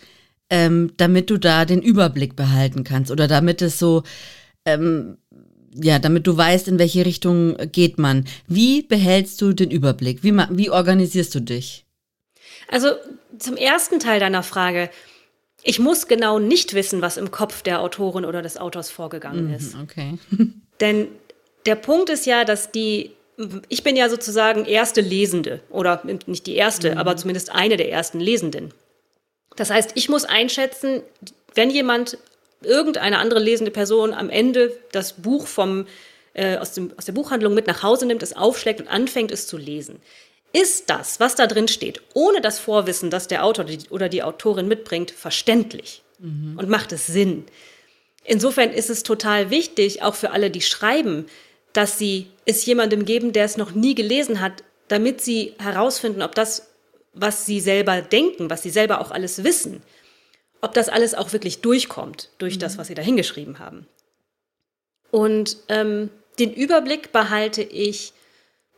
ähm, 0.52 0.92
damit 0.98 1.30
du 1.30 1.38
da 1.38 1.66
den 1.66 1.82
Überblick 1.82 2.36
behalten 2.36 2.84
kannst 2.84 3.10
oder 3.10 3.28
damit 3.28 3.62
es 3.62 3.80
so, 3.80 4.04
ähm, 4.66 5.18
ja, 5.74 5.98
damit 5.98 6.28
du 6.28 6.36
weißt, 6.36 6.68
in 6.68 6.78
welche 6.78 7.06
Richtung 7.06 7.56
geht 7.72 7.98
man. 7.98 8.26
Wie 8.48 8.84
behältst 8.84 9.42
du 9.42 9.54
den 9.54 9.72
Überblick? 9.72 10.24
Wie, 10.24 10.34
wie 10.50 10.70
organisierst 10.70 11.34
du 11.34 11.40
dich? 11.40 11.86
Also 12.68 12.90
zum 13.40 13.56
ersten 13.56 14.00
Teil 14.00 14.20
deiner 14.20 14.44
Frage. 14.44 14.90
Ich 15.64 15.80
muss 15.80 16.08
genau 16.08 16.38
nicht 16.38 16.74
wissen, 16.74 17.02
was 17.02 17.16
im 17.16 17.32
Kopf 17.32 17.62
der 17.62 17.82
Autorin 17.82 18.26
oder 18.26 18.42
des 18.42 18.58
Autors 18.58 18.92
vorgegangen 18.92 19.48
mhm, 19.48 19.54
ist. 19.54 19.76
Okay. 19.82 20.18
Denn 20.82 21.08
der 21.66 21.76
Punkt 21.76 22.10
ist 22.10 22.26
ja, 22.26 22.44
dass 22.44 22.72
die 22.72 23.12
ich 23.70 23.82
bin 23.82 23.96
ja 23.96 24.08
sozusagen 24.08 24.66
erste 24.66 25.02
Lesende 25.02 25.62
oder 25.70 26.04
nicht 26.28 26.46
die 26.46 26.56
erste, 26.56 26.92
mhm. 26.92 26.98
aber 26.98 27.16
zumindest 27.16 27.52
eine 27.52 27.78
der 27.78 27.90
ersten 27.90 28.20
Lesenden. 28.20 28.72
Das 29.56 29.70
heißt, 29.70 29.92
ich 29.96 30.10
muss 30.10 30.26
einschätzen, 30.26 31.04
wenn 31.56 31.70
jemand, 31.70 32.18
irgendeine 32.64 33.18
andere 33.18 33.40
lesende 33.40 33.72
Person 33.72 34.14
am 34.14 34.30
Ende 34.30 34.78
das 34.92 35.14
Buch 35.14 35.48
vom, 35.48 35.88
äh, 36.34 36.58
aus, 36.58 36.74
dem, 36.74 36.92
aus 36.98 37.06
der 37.06 37.14
Buchhandlung 37.14 37.54
mit 37.54 37.68
nach 37.68 37.84
Hause 37.84 38.06
nimmt, 38.06 38.24
es 38.24 38.36
aufschlägt 38.36 38.82
und 38.82 38.88
anfängt 38.88 39.32
es 39.32 39.48
zu 39.48 39.58
lesen. 39.58 40.00
Ist 40.54 40.90
das, 40.90 41.20
was 41.20 41.36
da 41.36 41.48
drin 41.48 41.68
steht, 41.68 42.02
ohne 42.14 42.42
das 42.42 42.60
Vorwissen, 42.60 43.10
das 43.10 43.28
der 43.28 43.46
Autor 43.46 43.66
oder 43.90 44.10
die 44.10 44.22
Autorin 44.22 44.68
mitbringt, 44.68 45.10
verständlich 45.12 46.04
mhm. 46.20 46.58
und 46.58 46.70
macht 46.70 46.92
es 46.92 47.08
Sinn? 47.08 47.46
Insofern 48.24 48.72
ist 48.72 48.90
es 48.90 49.04
total 49.04 49.50
wichtig, 49.50 50.04
auch 50.04 50.16
für 50.16 50.32
alle, 50.32 50.52
die 50.52 50.62
schreiben, 50.62 51.26
dass 51.74 51.98
sie 51.98 52.28
es 52.46 52.66
jemandem 52.66 53.06
geben, 53.06 53.34
der 53.34 53.46
es 53.46 53.58
noch 53.58 53.72
nie 53.72 53.96
gelesen 53.96 54.42
hat, 54.42 54.64
damit 54.90 55.22
sie 55.22 55.56
herausfinden, 55.58 56.22
ob 56.22 56.36
das, 56.36 56.68
was 57.14 57.46
sie 57.46 57.60
selber 57.60 58.02
denken, 58.02 58.50
was 58.50 58.64
sie 58.64 58.70
selber 58.70 59.02
auch 59.02 59.12
alles 59.12 59.44
wissen, 59.44 59.82
ob 60.62 60.74
das 60.74 60.90
alles 60.90 61.14
auch 61.14 61.34
wirklich 61.34 61.62
durchkommt 61.62 62.30
durch 62.38 62.56
mhm. 62.56 62.60
das, 62.60 62.78
was 62.78 62.88
sie 62.88 62.96
da 62.96 63.02
hingeschrieben 63.02 63.60
haben. 63.60 63.88
Und 65.12 65.58
ähm, 65.68 66.10
den 66.40 66.54
Überblick 66.54 67.12
behalte 67.12 67.62
ich 67.62 68.14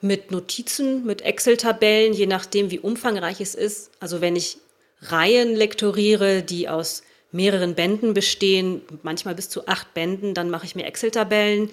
mit 0.01 0.31
Notizen, 0.31 1.05
mit 1.05 1.21
Excel-Tabellen, 1.21 2.13
je 2.13 2.25
nachdem, 2.25 2.71
wie 2.71 2.79
umfangreich 2.79 3.39
es 3.39 3.55
ist. 3.55 3.91
Also 3.99 4.19
wenn 4.19 4.35
ich 4.35 4.57
Reihen 5.01 5.55
lektoriere, 5.55 6.43
die 6.43 6.67
aus 6.67 7.03
mehreren 7.31 7.75
Bänden 7.75 8.13
bestehen, 8.13 8.81
manchmal 9.01 9.35
bis 9.35 9.49
zu 9.49 9.67
acht 9.67 9.93
Bänden, 9.93 10.33
dann 10.33 10.49
mache 10.49 10.65
ich 10.65 10.75
mir 10.75 10.85
Excel-Tabellen 10.85 11.69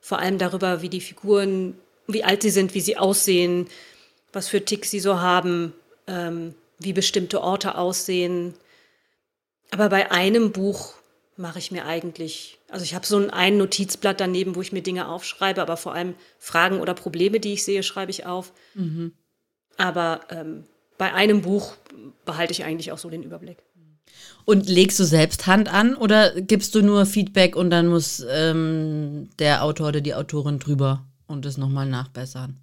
vor 0.00 0.18
allem 0.18 0.38
darüber, 0.38 0.82
wie 0.82 0.88
die 0.88 1.00
Figuren, 1.00 1.78
wie 2.06 2.24
alt 2.24 2.42
sie 2.42 2.50
sind, 2.50 2.74
wie 2.74 2.80
sie 2.80 2.96
aussehen, 2.96 3.68
was 4.32 4.48
für 4.48 4.64
Ticks 4.64 4.90
sie 4.90 5.00
so 5.00 5.20
haben, 5.20 5.72
ähm, 6.06 6.54
wie 6.78 6.92
bestimmte 6.92 7.42
Orte 7.42 7.76
aussehen. 7.76 8.54
Aber 9.70 9.88
bei 9.88 10.10
einem 10.10 10.52
Buch 10.52 10.94
mache 11.36 11.58
ich 11.58 11.70
mir 11.70 11.84
eigentlich, 11.84 12.58
also 12.68 12.84
ich 12.84 12.94
habe 12.94 13.06
so 13.06 13.16
ein, 13.16 13.30
ein 13.30 13.56
Notizblatt 13.56 14.20
daneben, 14.20 14.54
wo 14.54 14.62
ich 14.62 14.72
mir 14.72 14.82
Dinge 14.82 15.08
aufschreibe, 15.08 15.60
aber 15.60 15.76
vor 15.76 15.94
allem 15.94 16.14
Fragen 16.38 16.80
oder 16.80 16.94
Probleme, 16.94 17.40
die 17.40 17.54
ich 17.54 17.64
sehe, 17.64 17.82
schreibe 17.82 18.10
ich 18.10 18.26
auf. 18.26 18.52
Mhm. 18.74 19.12
Aber 19.76 20.20
ähm, 20.30 20.64
bei 20.96 21.12
einem 21.12 21.42
Buch 21.42 21.74
behalte 22.24 22.52
ich 22.52 22.64
eigentlich 22.64 22.92
auch 22.92 22.98
so 22.98 23.10
den 23.10 23.22
Überblick. 23.22 23.58
Und 24.44 24.68
legst 24.68 25.00
du 25.00 25.04
selbst 25.04 25.46
Hand 25.46 25.72
an 25.72 25.96
oder 25.96 26.40
gibst 26.40 26.74
du 26.74 26.82
nur 26.82 27.06
Feedback 27.06 27.56
und 27.56 27.70
dann 27.70 27.88
muss 27.88 28.24
ähm, 28.28 29.30
der 29.38 29.64
Autor 29.64 29.88
oder 29.88 30.00
die 30.00 30.14
Autorin 30.14 30.58
drüber 30.58 31.06
und 31.26 31.46
es 31.46 31.56
nochmal 31.56 31.86
nachbessern? 31.86 32.60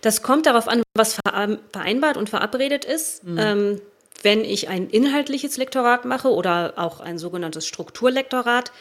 Das 0.00 0.22
kommt 0.22 0.46
darauf 0.46 0.68
an, 0.68 0.82
was 0.94 1.18
vereinbart 1.72 2.16
und 2.16 2.28
verabredet 2.28 2.84
ist. 2.84 3.24
Mhm. 3.24 3.38
Ähm, 3.38 3.80
wenn 4.22 4.44
ich 4.44 4.68
ein 4.68 4.88
inhaltliches 4.88 5.56
Lektorat 5.56 6.04
mache 6.04 6.28
oder 6.32 6.74
auch 6.76 7.00
ein 7.00 7.18
sogenanntes 7.18 7.66
Strukturlektorat, 7.66 8.72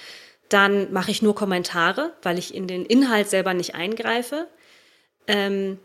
dann 0.50 0.92
mache 0.94 1.12
ich 1.12 1.22
nur 1.22 1.36
Kommentare, 1.36 2.14
weil 2.22 2.38
ich 2.38 2.54
in 2.54 2.68
den 2.68 2.86
Inhalt 2.86 3.30
selber 3.30 3.54
nicht 3.54 3.76
eingreife. 3.76 4.48
Ähm, 5.28 5.80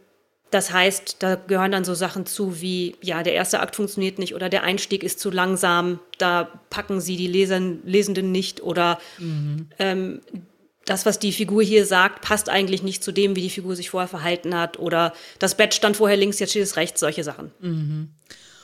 das 0.50 0.72
heißt, 0.72 1.16
da 1.20 1.36
gehören 1.36 1.70
dann 1.70 1.84
so 1.84 1.94
Sachen 1.94 2.26
zu 2.26 2.60
wie, 2.60 2.96
ja, 3.00 3.22
der 3.22 3.34
erste 3.34 3.60
Akt 3.60 3.76
funktioniert 3.76 4.18
nicht 4.18 4.34
oder 4.34 4.48
der 4.48 4.64
Einstieg 4.64 5.04
ist 5.04 5.20
zu 5.20 5.30
langsam, 5.30 6.00
da 6.18 6.48
packen 6.70 7.00
sie 7.00 7.16
die 7.16 7.28
Lesern, 7.28 7.80
Lesenden 7.84 8.32
nicht 8.32 8.60
oder 8.60 8.98
mhm. 9.18 9.68
ähm, 9.78 10.20
das, 10.86 11.06
was 11.06 11.18
die 11.18 11.32
Figur 11.32 11.62
hier 11.62 11.84
sagt, 11.84 12.22
passt 12.22 12.48
eigentlich 12.48 12.82
nicht 12.82 13.04
zu 13.04 13.12
dem, 13.12 13.36
wie 13.36 13.42
die 13.42 13.50
Figur 13.50 13.76
sich 13.76 13.90
vorher 13.90 14.08
verhalten 14.08 14.56
hat 14.56 14.78
oder 14.78 15.12
das 15.38 15.54
Bett 15.54 15.74
stand 15.74 15.96
vorher 15.96 16.16
links, 16.16 16.38
jetzt 16.38 16.50
steht 16.50 16.62
es 16.62 16.76
rechts, 16.76 17.00
solche 17.00 17.24
Sachen. 17.24 17.52
Mhm. 17.60 18.10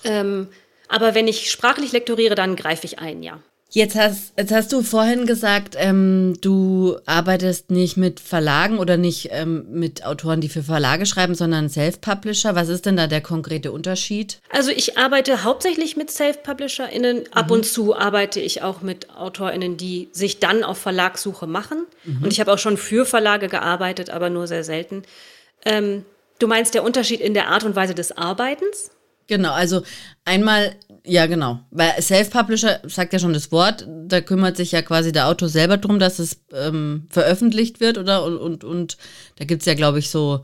Ähm, 0.04 0.48
aber 0.88 1.14
wenn 1.14 1.28
ich 1.28 1.50
sprachlich 1.50 1.92
lektoriere, 1.92 2.34
dann 2.34 2.56
greife 2.56 2.86
ich 2.86 2.98
ein, 2.98 3.22
ja. 3.22 3.40
Jetzt 3.70 3.96
hast, 3.96 4.32
jetzt 4.38 4.52
hast 4.52 4.72
du 4.72 4.82
vorhin 4.82 5.26
gesagt, 5.26 5.74
ähm, 5.76 6.38
du 6.40 6.98
arbeitest 7.04 7.70
nicht 7.70 7.96
mit 7.96 8.20
Verlagen 8.20 8.78
oder 8.78 8.96
nicht 8.96 9.30
ähm, 9.32 9.66
mit 9.70 10.06
Autoren, 10.06 10.40
die 10.40 10.48
für 10.48 10.62
Verlage 10.62 11.04
schreiben, 11.04 11.34
sondern 11.34 11.68
Self-Publisher. 11.68 12.54
Was 12.54 12.68
ist 12.68 12.86
denn 12.86 12.96
da 12.96 13.08
der 13.08 13.20
konkrete 13.20 13.72
Unterschied? 13.72 14.38
Also 14.50 14.70
ich 14.70 14.96
arbeite 14.96 15.42
hauptsächlich 15.42 15.96
mit 15.96 16.10
Self-PublisherInnen. 16.12 17.24
Ab 17.32 17.46
mhm. 17.46 17.52
und 17.52 17.66
zu 17.66 17.96
arbeite 17.96 18.38
ich 18.40 18.62
auch 18.62 18.82
mit 18.82 19.10
AutorInnen, 19.10 19.76
die 19.76 20.08
sich 20.12 20.38
dann 20.38 20.62
auf 20.62 20.78
Verlagssuche 20.78 21.48
machen. 21.48 21.86
Mhm. 22.04 22.22
Und 22.22 22.32
ich 22.32 22.38
habe 22.38 22.52
auch 22.52 22.58
schon 22.58 22.76
für 22.76 23.04
Verlage 23.04 23.48
gearbeitet, 23.48 24.10
aber 24.10 24.30
nur 24.30 24.46
sehr 24.46 24.62
selten. 24.62 25.02
Ähm, 25.64 26.04
du 26.38 26.46
meinst 26.46 26.74
der 26.74 26.84
Unterschied 26.84 27.20
in 27.20 27.34
der 27.34 27.48
Art 27.48 27.64
und 27.64 27.74
Weise 27.74 27.96
des 27.96 28.16
Arbeitens? 28.16 28.92
Genau, 29.26 29.52
also 29.52 29.82
einmal, 30.24 30.76
ja 31.06 31.26
genau, 31.26 31.60
weil 31.70 32.00
Self-Publisher 32.00 32.80
sagt 32.84 33.12
ja 33.12 33.18
schon 33.18 33.32
das 33.32 33.52
Wort, 33.52 33.86
da 33.88 34.20
kümmert 34.20 34.56
sich 34.56 34.72
ja 34.72 34.82
quasi 34.82 35.12
der 35.12 35.28
Autor 35.28 35.48
selber 35.48 35.76
drum, 35.76 35.98
dass 35.98 36.18
es 36.18 36.40
ähm, 36.52 37.06
veröffentlicht 37.08 37.80
wird, 37.80 37.98
oder? 37.98 38.24
Und, 38.24 38.36
und, 38.36 38.64
und 38.64 38.96
da 39.36 39.44
gibt 39.44 39.62
es 39.62 39.66
ja, 39.66 39.74
glaube 39.74 39.98
ich, 39.98 40.10
so, 40.10 40.42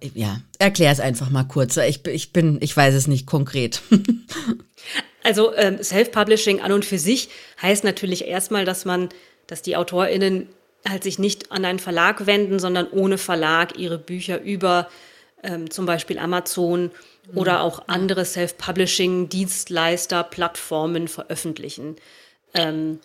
ich, 0.00 0.12
ja, 0.14 0.40
erklär 0.58 0.90
es 0.90 1.00
einfach 1.00 1.30
mal 1.30 1.44
kurz. 1.44 1.76
Ich, 1.76 2.06
ich 2.06 2.32
bin, 2.32 2.58
ich 2.60 2.76
weiß 2.76 2.94
es 2.94 3.06
nicht 3.06 3.26
konkret. 3.26 3.82
also 5.22 5.54
ähm, 5.54 5.82
Self-Publishing 5.82 6.60
an 6.60 6.72
und 6.72 6.84
für 6.84 6.98
sich 6.98 7.28
heißt 7.60 7.84
natürlich 7.84 8.26
erstmal, 8.26 8.64
dass 8.64 8.84
man, 8.84 9.08
dass 9.46 9.62
die 9.62 9.76
AutorInnen 9.76 10.48
halt 10.88 11.02
sich 11.02 11.18
nicht 11.18 11.52
an 11.52 11.64
einen 11.64 11.78
Verlag 11.78 12.26
wenden, 12.26 12.58
sondern 12.58 12.88
ohne 12.90 13.18
Verlag 13.18 13.78
ihre 13.78 13.98
Bücher 13.98 14.40
über 14.40 14.88
ähm, 15.42 15.70
zum 15.70 15.86
Beispiel 15.86 16.18
Amazon 16.18 16.90
oder 17.34 17.62
auch 17.62 17.88
andere 17.88 18.24
Self-Publishing-Dienstleister, 18.24 20.24
Plattformen 20.24 21.08
veröffentlichen. 21.08 21.96
Ähm, 22.54 22.98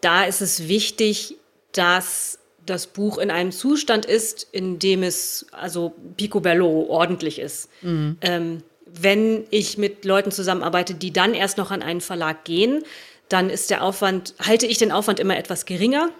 da 0.00 0.24
ist 0.24 0.40
es 0.40 0.68
wichtig, 0.68 1.36
dass 1.72 2.38
das 2.64 2.88
Buch 2.88 3.18
in 3.18 3.30
einem 3.30 3.52
Zustand 3.52 4.04
ist, 4.04 4.46
in 4.50 4.78
dem 4.78 5.02
es 5.02 5.46
also 5.52 5.94
picobello 6.16 6.86
ordentlich 6.88 7.38
ist. 7.38 7.68
Mhm. 7.82 8.18
Ähm, 8.20 8.62
wenn 8.86 9.44
ich 9.50 9.78
mit 9.78 10.04
Leuten 10.04 10.32
zusammenarbeite, 10.32 10.94
die 10.94 11.12
dann 11.12 11.34
erst 11.34 11.58
noch 11.58 11.70
an 11.70 11.82
einen 11.82 12.00
Verlag 12.00 12.44
gehen, 12.44 12.84
dann 13.28 13.50
ist 13.50 13.70
der 13.70 13.82
Aufwand, 13.82 14.34
halte 14.38 14.66
ich 14.66 14.78
den 14.78 14.92
Aufwand 14.92 15.20
immer 15.20 15.36
etwas 15.36 15.66
geringer, 15.66 16.10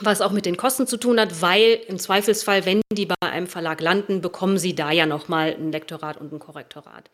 was 0.00 0.20
auch 0.20 0.32
mit 0.32 0.46
den 0.46 0.56
Kosten 0.56 0.86
zu 0.86 0.96
tun 0.96 1.20
hat, 1.20 1.42
weil 1.42 1.80
im 1.86 1.98
Zweifelsfall, 1.98 2.64
wenn 2.64 2.80
die 2.92 3.06
bei 3.06 3.14
einem 3.20 3.46
Verlag 3.46 3.80
landen, 3.80 4.20
bekommen 4.20 4.58
sie 4.58 4.74
da 4.74 4.90
ja 4.90 5.06
nochmal 5.06 5.54
ein 5.54 5.70
Lektorat 5.70 6.16
und 6.18 6.32
ein 6.32 6.38
Korrektorat. 6.38 7.10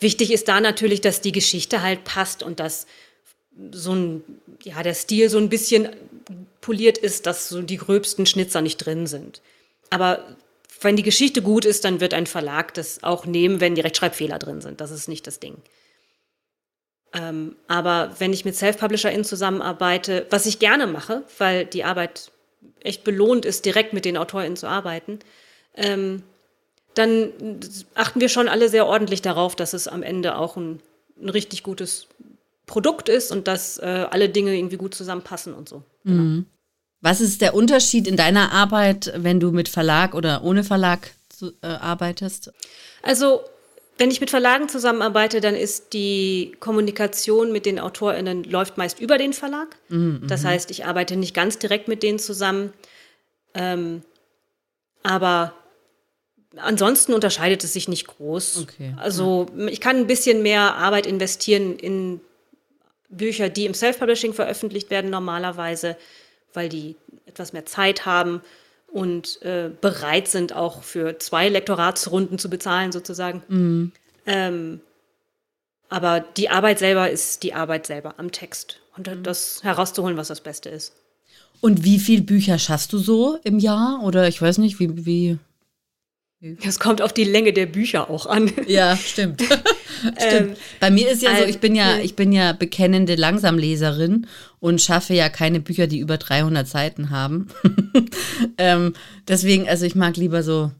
Wichtig 0.00 0.32
ist 0.32 0.48
da 0.48 0.60
natürlich, 0.60 1.00
dass 1.00 1.20
die 1.20 1.32
Geschichte 1.32 1.82
halt 1.82 2.04
passt 2.04 2.42
und 2.42 2.58
dass 2.58 2.86
so 3.70 3.94
ein, 3.94 4.24
ja, 4.62 4.82
der 4.82 4.94
Stil 4.94 5.28
so 5.28 5.38
ein 5.38 5.48
bisschen 5.48 5.88
poliert 6.60 6.98
ist, 6.98 7.26
dass 7.26 7.48
so 7.48 7.62
die 7.62 7.76
gröbsten 7.76 8.26
Schnitzer 8.26 8.62
nicht 8.62 8.78
drin 8.78 9.06
sind. 9.06 9.42
Aber 9.90 10.36
wenn 10.80 10.96
die 10.96 11.02
Geschichte 11.02 11.42
gut 11.42 11.64
ist, 11.64 11.84
dann 11.84 12.00
wird 12.00 12.14
ein 12.14 12.26
Verlag 12.26 12.72
das 12.74 13.02
auch 13.02 13.26
nehmen, 13.26 13.60
wenn 13.60 13.74
die 13.74 13.82
Rechtschreibfehler 13.82 14.38
drin 14.38 14.60
sind. 14.60 14.80
Das 14.80 14.90
ist 14.90 15.08
nicht 15.08 15.26
das 15.26 15.40
Ding. 15.40 15.56
Ähm, 17.12 17.56
aber 17.66 18.14
wenn 18.18 18.32
ich 18.32 18.44
mit 18.44 18.54
Self-PublisherInnen 18.54 19.24
zusammenarbeite, 19.24 20.26
was 20.30 20.46
ich 20.46 20.58
gerne 20.58 20.86
mache, 20.86 21.24
weil 21.38 21.66
die 21.66 21.84
Arbeit 21.84 22.30
echt 22.80 23.04
belohnt 23.04 23.44
ist, 23.44 23.64
direkt 23.64 23.92
mit 23.92 24.04
den 24.04 24.16
AutorInnen 24.16 24.56
zu 24.56 24.68
arbeiten, 24.68 25.18
ähm, 25.74 26.22
dann 26.94 27.60
achten 27.94 28.20
wir 28.20 28.28
schon 28.28 28.48
alle 28.48 28.68
sehr 28.68 28.86
ordentlich 28.86 29.22
darauf, 29.22 29.56
dass 29.56 29.72
es 29.72 29.88
am 29.88 30.02
Ende 30.02 30.36
auch 30.36 30.56
ein, 30.56 30.80
ein 31.20 31.28
richtig 31.28 31.62
gutes 31.62 32.06
Produkt 32.66 33.08
ist 33.08 33.32
und 33.32 33.48
dass 33.48 33.78
äh, 33.78 34.06
alle 34.10 34.28
Dinge 34.28 34.56
irgendwie 34.56 34.76
gut 34.76 34.94
zusammenpassen 34.94 35.54
und 35.54 35.68
so. 35.68 35.82
Genau. 36.04 36.22
Mhm. 36.22 36.46
Was 37.00 37.20
ist 37.20 37.40
der 37.40 37.54
Unterschied 37.54 38.06
in 38.06 38.16
deiner 38.16 38.52
Arbeit, 38.52 39.12
wenn 39.16 39.40
du 39.40 39.52
mit 39.52 39.68
Verlag 39.68 40.14
oder 40.14 40.44
ohne 40.44 40.64
Verlag 40.64 41.10
zu, 41.28 41.52
äh, 41.62 41.66
arbeitest? 41.66 42.52
Also 43.02 43.40
wenn 44.00 44.10
ich 44.10 44.22
mit 44.22 44.30
Verlagen 44.30 44.66
zusammenarbeite, 44.70 45.42
dann 45.42 45.54
ist 45.54 45.92
die 45.92 46.56
Kommunikation 46.58 47.52
mit 47.52 47.66
den 47.66 47.78
AutorInnen 47.78 48.44
läuft 48.44 48.78
meist 48.78 48.98
über 48.98 49.18
den 49.18 49.34
Verlag. 49.34 49.76
Mhm, 49.90 50.22
das 50.26 50.42
mhm. 50.42 50.48
heißt, 50.48 50.70
ich 50.70 50.86
arbeite 50.86 51.16
nicht 51.16 51.34
ganz 51.34 51.58
direkt 51.58 51.86
mit 51.86 52.02
denen 52.02 52.18
zusammen. 52.18 52.72
Ähm, 53.52 54.02
aber 55.02 55.52
ansonsten 56.56 57.12
unterscheidet 57.12 57.62
es 57.62 57.74
sich 57.74 57.88
nicht 57.88 58.06
groß. 58.06 58.62
Okay. 58.62 58.94
Also 58.96 59.46
ich 59.68 59.82
kann 59.82 59.96
ein 59.96 60.06
bisschen 60.06 60.42
mehr 60.42 60.76
Arbeit 60.76 61.06
investieren 61.06 61.76
in 61.76 62.22
Bücher, 63.10 63.50
die 63.50 63.66
im 63.66 63.74
Self-Publishing 63.74 64.32
veröffentlicht 64.32 64.88
werden 64.88 65.10
normalerweise, 65.10 65.98
weil 66.54 66.70
die 66.70 66.96
etwas 67.26 67.52
mehr 67.52 67.66
Zeit 67.66 68.06
haben 68.06 68.40
und 68.92 69.40
äh, 69.42 69.70
bereit 69.80 70.28
sind, 70.28 70.54
auch 70.54 70.82
für 70.82 71.18
zwei 71.18 71.48
Lektoratsrunden 71.48 72.38
zu 72.38 72.50
bezahlen, 72.50 72.92
sozusagen. 72.92 73.42
Mhm. 73.48 73.92
Ähm, 74.26 74.80
aber 75.88 76.20
die 76.20 76.48
Arbeit 76.48 76.78
selber 76.78 77.10
ist 77.10 77.42
die 77.42 77.54
Arbeit 77.54 77.86
selber 77.86 78.14
am 78.18 78.32
Text 78.32 78.80
und 78.96 79.06
mhm. 79.06 79.22
das 79.22 79.62
herauszuholen, 79.62 80.16
was 80.16 80.28
das 80.28 80.40
Beste 80.40 80.68
ist. 80.68 80.94
Und 81.60 81.84
wie 81.84 81.98
viele 81.98 82.22
Bücher 82.22 82.58
schaffst 82.58 82.92
du 82.92 82.98
so 82.98 83.38
im 83.44 83.58
Jahr? 83.58 84.02
Oder 84.02 84.28
ich 84.28 84.40
weiß 84.40 84.58
nicht, 84.58 84.80
wie, 84.80 85.04
wie 85.04 85.38
Es 86.62 86.78
kommt 86.78 87.02
auf 87.02 87.12
die 87.12 87.24
Länge 87.24 87.52
der 87.52 87.66
Bücher 87.66 88.08
auch 88.08 88.24
an. 88.24 88.50
Ja, 88.66 88.96
stimmt. 88.96 89.42
stimmt. 89.42 90.16
Ähm, 90.16 90.56
Bei 90.80 90.90
mir 90.90 91.10
ist 91.10 91.22
ja 91.22 91.36
so, 91.36 91.44
ich 91.44 91.58
bin 91.58 91.74
ja, 91.74 91.98
ich 91.98 92.16
bin 92.16 92.32
ja 92.32 92.54
bekennende 92.54 93.14
Langsamleserin 93.14 94.26
und 94.58 94.80
schaffe 94.80 95.12
ja 95.12 95.28
keine 95.28 95.60
Bücher, 95.60 95.86
die 95.86 95.98
über 95.98 96.16
300 96.16 96.66
Seiten 96.66 97.10
haben. 97.10 97.48
ähm, 98.58 98.94
deswegen, 99.28 99.68
also 99.68 99.84
ich 99.84 99.94
mag 99.94 100.16
lieber 100.16 100.42
so 100.42 100.72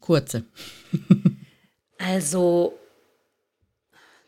kurze. 0.00 0.44
also, 1.98 2.78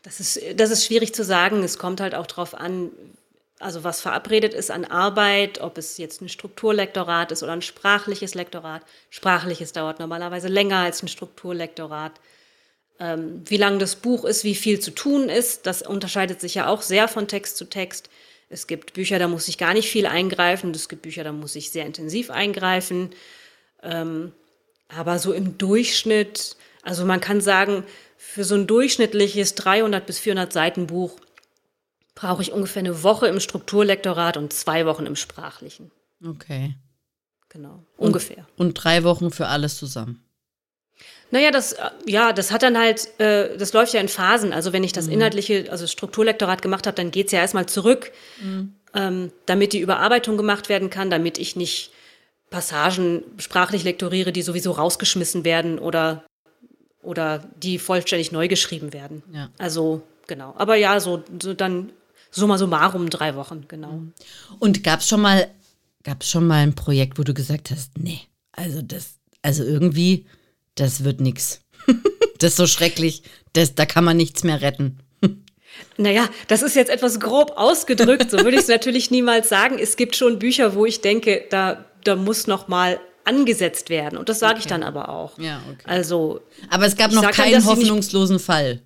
das 0.03 0.19
ist, 0.19 0.39
das 0.55 0.69
ist 0.69 0.85
schwierig 0.85 1.15
zu 1.15 1.23
sagen. 1.23 1.63
Es 1.63 1.79
kommt 1.79 1.99
halt 1.99 2.13
auch 2.13 2.27
darauf 2.27 2.53
an, 2.53 2.91
also 3.59 3.83
was 3.83 3.99
verabredet 3.99 4.53
ist 4.53 4.71
an 4.71 4.85
Arbeit, 4.85 5.59
ob 5.59 5.77
es 5.77 5.97
jetzt 5.97 6.21
ein 6.21 6.29
Strukturlektorat 6.29 7.31
ist 7.33 7.43
oder 7.43 7.51
ein 7.51 7.61
sprachliches 7.61 8.33
Lektorat. 8.33 8.81
Sprachliches 9.09 9.73
dauert 9.73 9.99
normalerweise 9.99 10.47
länger 10.47 10.77
als 10.77 11.03
ein 11.03 11.09
Strukturlektorat. 11.09 12.13
Ähm, 13.01 13.43
wie 13.45 13.57
lang 13.57 13.77
das 13.77 13.97
Buch 13.97 14.23
ist, 14.23 14.45
wie 14.45 14.55
viel 14.55 14.79
zu 14.79 14.91
tun 14.91 15.27
ist, 15.27 15.65
das 15.65 15.81
unterscheidet 15.81 16.39
sich 16.39 16.55
ja 16.55 16.67
auch 16.67 16.81
sehr 16.81 17.09
von 17.09 17.27
Text 17.27 17.57
zu 17.57 17.65
Text. 17.65 18.09
Es 18.49 18.65
gibt 18.65 18.93
Bücher, 18.93 19.19
da 19.19 19.27
muss 19.27 19.49
ich 19.49 19.57
gar 19.57 19.73
nicht 19.73 19.89
viel 19.89 20.05
eingreifen. 20.05 20.71
Es 20.71 20.87
gibt 20.87 21.01
Bücher, 21.01 21.25
da 21.25 21.33
muss 21.33 21.55
ich 21.55 21.69
sehr 21.69 21.85
intensiv 21.85 22.31
eingreifen. 22.31 23.11
Ähm, 23.83 24.31
aber 24.87 25.19
so 25.19 25.33
im 25.33 25.57
Durchschnitt, 25.57 26.55
also 26.81 27.05
man 27.05 27.19
kann 27.19 27.41
sagen, 27.41 27.83
für 28.17 28.43
so 28.43 28.55
ein 28.55 28.67
durchschnittliches 28.67 29.55
300 29.55 30.05
bis 30.05 30.19
400 30.19 30.51
Seiten 30.51 30.87
Buch 30.87 31.19
brauche 32.19 32.41
ich 32.41 32.51
ungefähr 32.51 32.81
eine 32.81 33.01
Woche 33.03 33.27
im 33.27 33.39
Strukturlektorat 33.39 34.35
und 34.35 34.51
zwei 34.51 34.85
Wochen 34.85 35.05
im 35.05 35.15
Sprachlichen. 35.15 35.89
Okay. 36.25 36.75
Genau, 37.47 37.85
ungefähr. 37.97 38.45
Und, 38.57 38.67
und 38.67 38.73
drei 38.73 39.03
Wochen 39.05 39.31
für 39.31 39.47
alles 39.47 39.77
zusammen. 39.77 40.23
Naja, 41.31 41.49
das, 41.49 41.73
äh, 41.73 41.89
ja, 42.05 42.33
das 42.33 42.51
hat 42.51 42.61
dann 42.63 42.77
halt, 42.77 43.19
äh, 43.19 43.57
das 43.57 43.71
läuft 43.71 43.93
ja 43.93 44.01
in 44.01 44.09
Phasen. 44.09 44.51
Also 44.51 44.73
wenn 44.73 44.83
ich 44.83 44.91
das 44.91 45.07
mhm. 45.07 45.13
inhaltliche, 45.13 45.71
also 45.71 45.87
Strukturlektorat 45.87 46.61
gemacht 46.61 46.87
habe, 46.87 46.95
dann 46.95 47.11
geht 47.11 47.27
es 47.27 47.31
ja 47.31 47.39
erstmal 47.39 47.67
zurück, 47.67 48.11
mhm. 48.41 48.73
ähm, 48.93 49.31
damit 49.45 49.71
die 49.71 49.79
Überarbeitung 49.79 50.35
gemacht 50.35 50.67
werden 50.67 50.89
kann, 50.89 51.09
damit 51.09 51.37
ich 51.37 51.55
nicht 51.55 51.91
Passagen 52.49 53.23
sprachlich 53.37 53.83
lektoriere, 53.85 54.33
die 54.33 54.41
sowieso 54.41 54.71
rausgeschmissen 54.71 55.45
werden 55.45 55.79
oder, 55.79 56.25
oder 57.01 57.45
die 57.55 57.79
vollständig 57.79 58.33
neu 58.33 58.49
geschrieben 58.49 58.91
werden. 58.91 59.23
Ja. 59.31 59.49
Also, 59.57 60.01
genau. 60.27 60.53
Aber 60.57 60.75
ja, 60.75 60.99
so, 60.99 61.23
so 61.41 61.53
dann 61.53 61.93
summa 62.31 62.57
summarum 62.57 63.09
drei 63.09 63.35
Wochen, 63.35 63.65
genau. 63.67 63.93
Mhm. 63.93 64.13
Und 64.59 64.83
gab 64.83 64.99
es 64.99 65.07
schon 65.07 65.21
mal, 65.21 65.47
gab 66.03 66.23
schon 66.23 66.47
mal 66.47 66.63
ein 66.63 66.75
Projekt, 66.75 67.19
wo 67.19 67.23
du 67.23 67.33
gesagt 67.33 67.71
hast, 67.71 67.97
nee, 67.97 68.21
also 68.51 68.81
das, 68.81 69.19
also 69.41 69.63
irgendwie, 69.63 70.25
das 70.75 71.03
wird 71.03 71.21
nichts. 71.21 71.61
Das 72.39 72.51
ist 72.51 72.55
so 72.57 72.67
schrecklich, 72.67 73.23
das, 73.51 73.75
da 73.75 73.85
kann 73.85 74.05
man 74.05 74.15
nichts 74.15 74.45
mehr 74.45 74.61
retten. 74.61 74.99
Naja, 75.97 76.29
das 76.47 76.61
ist 76.61 76.75
jetzt 76.75 76.89
etwas 76.89 77.19
grob 77.19 77.51
ausgedrückt, 77.57 78.31
so 78.31 78.37
würde 78.37 78.55
ich 78.55 78.61
es 78.61 78.67
natürlich 78.69 79.11
niemals 79.11 79.49
sagen. 79.49 79.77
Es 79.77 79.97
gibt 79.97 80.15
schon 80.15 80.39
Bücher, 80.39 80.73
wo 80.73 80.85
ich 80.85 81.01
denke, 81.01 81.45
da, 81.49 81.85
da 82.05 82.15
muss 82.15 82.47
noch 82.47 82.69
mal 82.69 82.97
angesetzt 83.25 83.89
werden. 83.89 84.17
Und 84.17 84.29
das 84.29 84.39
sage 84.39 84.53
okay. 84.53 84.61
ich 84.61 84.67
dann 84.67 84.83
aber 84.83 85.09
auch. 85.09 85.37
Ja, 85.37 85.61
okay. 85.69 85.83
Also, 85.83 86.41
aber 86.69 86.85
es 86.85 86.95
gab 86.95 87.11
noch 87.11 87.29
keinen 87.31 87.65
hoffnungslosen 87.65 88.39
Fall. 88.39 88.81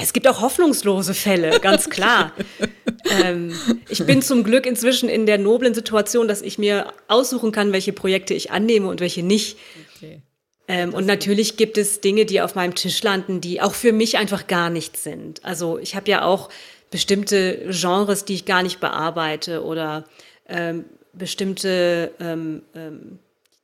Es 0.00 0.12
gibt 0.12 0.28
auch 0.28 0.40
hoffnungslose 0.40 1.12
Fälle, 1.12 1.58
ganz 1.60 1.90
klar. 1.90 2.32
ähm, 3.22 3.54
ich 3.88 4.04
bin 4.06 4.22
zum 4.22 4.44
Glück 4.44 4.64
inzwischen 4.64 5.08
in 5.08 5.26
der 5.26 5.38
noblen 5.38 5.74
Situation, 5.74 6.28
dass 6.28 6.40
ich 6.40 6.58
mir 6.58 6.92
aussuchen 7.08 7.52
kann, 7.52 7.72
welche 7.72 7.92
Projekte 7.92 8.34
ich 8.34 8.50
annehme 8.50 8.88
und 8.88 9.00
welche 9.00 9.22
nicht. 9.22 9.58
Okay. 9.96 10.22
Ähm, 10.68 10.94
und 10.94 11.06
natürlich 11.06 11.56
gibt 11.56 11.78
es 11.78 12.00
Dinge, 12.00 12.26
die 12.26 12.40
auf 12.40 12.54
meinem 12.54 12.74
Tisch 12.74 13.02
landen, 13.02 13.40
die 13.40 13.60
auch 13.60 13.74
für 13.74 13.92
mich 13.92 14.18
einfach 14.18 14.46
gar 14.46 14.70
nichts 14.70 15.02
sind. 15.02 15.44
Also 15.44 15.78
ich 15.78 15.96
habe 15.96 16.10
ja 16.10 16.24
auch 16.24 16.48
bestimmte 16.90 17.66
Genres, 17.70 18.24
die 18.24 18.34
ich 18.34 18.44
gar 18.44 18.62
nicht 18.62 18.78
bearbeite 18.80 19.64
oder 19.64 20.04
ähm, 20.48 20.84
bestimmte 21.12 22.12
ähm, 22.20 22.62
ähm 22.74 23.18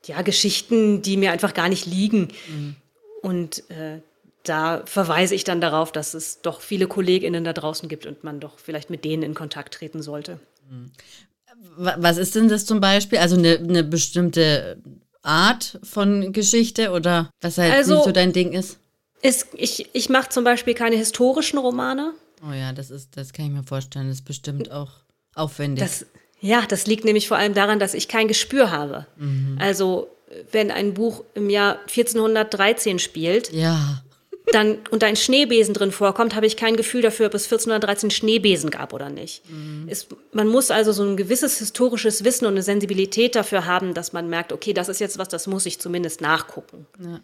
ja, 0.07 0.21
Geschichten, 0.21 1.01
die 1.01 1.17
mir 1.17 1.33
einfach 1.33 1.55
gar 1.55 1.71
nicht 1.71 1.87
liegen. 1.87 2.29
Mhm. 2.49 2.77
Und 3.23 3.71
äh, 3.71 4.01
da 4.45 4.83
verweise 4.85 5.35
ich 5.35 5.45
dann 5.45 5.61
darauf, 5.61 5.91
dass 5.91 6.15
es 6.15 6.43
doch 6.43 6.61
viele 6.61 6.87
KollegInnen 6.87 7.45
da 7.45 7.53
draußen 7.53 7.89
gibt 7.89 8.07
und 8.07 8.23
man 8.25 8.41
doch 8.41 8.59
vielleicht 8.59 8.91
mit 8.91 9.05
denen 9.05 9.23
in 9.23 9.35
Kontakt 9.35 9.75
treten 9.75 10.03
sollte. 10.03 10.39
Was 11.77 12.19
ist 12.19 12.35
denn 12.35 12.49
das 12.49 12.67
zum 12.67 12.81
Beispiel? 12.81 13.19
Also 13.19 13.37
eine, 13.37 13.59
eine 13.59 13.83
bestimmte 13.83 14.79
Art 15.23 15.79
von 15.83 16.33
Geschichte 16.33 16.91
oder 16.93 17.31
was 17.41 17.59
halt 17.59 17.73
also, 17.73 17.95
nicht 17.95 18.05
so 18.05 18.13
dein 18.13 18.33
Ding 18.33 18.53
ist? 18.53 18.79
ist 19.23 19.49
ich 19.55 19.89
ich 19.95 20.11
mache 20.11 20.29
zum 20.29 20.45
Beispiel 20.45 20.75
keine 20.75 20.97
historischen 20.97 21.59
Romane. 21.59 22.13
Oh 22.47 22.53
ja, 22.53 22.73
das 22.73 22.91
ist, 22.91 23.17
das 23.17 23.33
kann 23.33 23.47
ich 23.47 23.53
mir 23.53 23.65
vorstellen. 23.65 24.09
Das 24.09 24.19
ist 24.19 24.27
bestimmt 24.27 24.71
auch 24.71 24.91
aufwendig. 25.35 25.83
Das, 25.83 26.05
ja, 26.41 26.63
das 26.69 26.87
liegt 26.87 27.07
nämlich 27.07 27.29
vor 27.29 27.39
allem 27.39 27.55
daran, 27.55 27.79
dass 27.79 27.95
ich 27.95 28.09
kein 28.09 28.29
Gespür 28.29 28.71
habe. 28.71 29.07
Mhm. 29.17 29.57
Also 29.59 30.11
wenn 30.53 30.71
ein 30.71 30.93
Buch 30.93 31.25
im 31.35 31.49
Jahr 31.49 31.79
1413 31.87 32.99
spielt, 32.99 33.51
ja 33.53 34.04
dann 34.53 34.79
und 34.91 35.03
da 35.03 35.07
ein 35.07 35.17
Schneebesen 35.17 35.73
drin 35.73 35.91
vorkommt, 35.91 36.35
habe 36.35 36.47
ich 36.47 36.57
kein 36.57 36.77
Gefühl 36.77 37.01
dafür, 37.01 37.27
ob 37.27 37.35
es 37.35 37.45
1413 37.45 38.11
Schneebesen 38.11 38.71
gab 38.71 38.93
oder 38.93 39.09
nicht. 39.09 39.43
Mhm. 39.51 39.87
Es, 39.89 40.07
man 40.33 40.49
muss 40.49 40.71
also 40.71 40.93
so 40.93 41.03
ein 41.03 41.17
gewisses 41.17 41.59
historisches 41.59 42.25
Wissen 42.25 42.45
und 42.45 42.53
eine 42.53 42.63
Sensibilität 42.63 43.35
dafür 43.35 43.65
haben, 43.65 43.95
dass 43.95 44.13
man 44.13 44.29
merkt, 44.29 44.53
okay, 44.53 44.75
das 44.75 44.89
ist 44.89 45.01
jetzt 45.01 45.19
was, 45.19 45.29
das 45.29 45.47
muss 45.47 45.65
ich 45.65 45.81
zumindest 45.81 46.21
nachgucken. 46.21 46.87
Ja, 47.01 47.21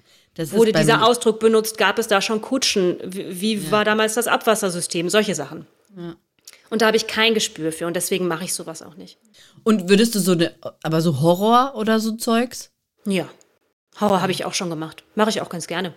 Wurde 0.53 0.73
dieser 0.73 1.05
Ausdruck 1.05 1.41
benutzt, 1.41 1.77
gab 1.77 1.99
es 1.99 2.09
da 2.09 2.23
schon 2.23 2.41
Kutschen? 2.41 2.97
Wie, 3.05 3.41
wie 3.41 3.55
ja. 3.57 3.71
war 3.71 3.85
damals 3.85 4.15
das 4.15 4.27
Abwassersystem? 4.27 5.11
Solche 5.11 5.35
Sachen. 5.35 5.67
Ja. 5.97 6.17
Und 6.71 6.83
da 6.83 6.87
habe 6.87 6.97
ich 6.97 7.07
kein 7.07 7.35
Gespür 7.35 7.73
für 7.73 7.87
und 7.87 7.95
deswegen 7.95 8.29
mache 8.29 8.45
ich 8.45 8.55
sowas 8.55 8.81
auch 8.81 8.95
nicht. 8.95 9.19
Und 9.65 9.91
würdest 9.91 10.15
du 10.15 10.21
so 10.21 10.33
eine, 10.33 10.55
aber 10.83 11.01
so 11.01 11.21
Horror 11.21 11.75
oder 11.75 12.01
so 12.01 12.13
Zeugs? 12.13 12.71
Ja. 13.05 13.29
Horror 14.01 14.23
habe 14.23 14.33
ich 14.33 14.45
auch 14.45 14.55
schon 14.55 14.71
gemacht. 14.71 15.03
Mache 15.17 15.31
ich 15.31 15.43
auch 15.43 15.49
ganz 15.49 15.67
gerne. 15.67 15.93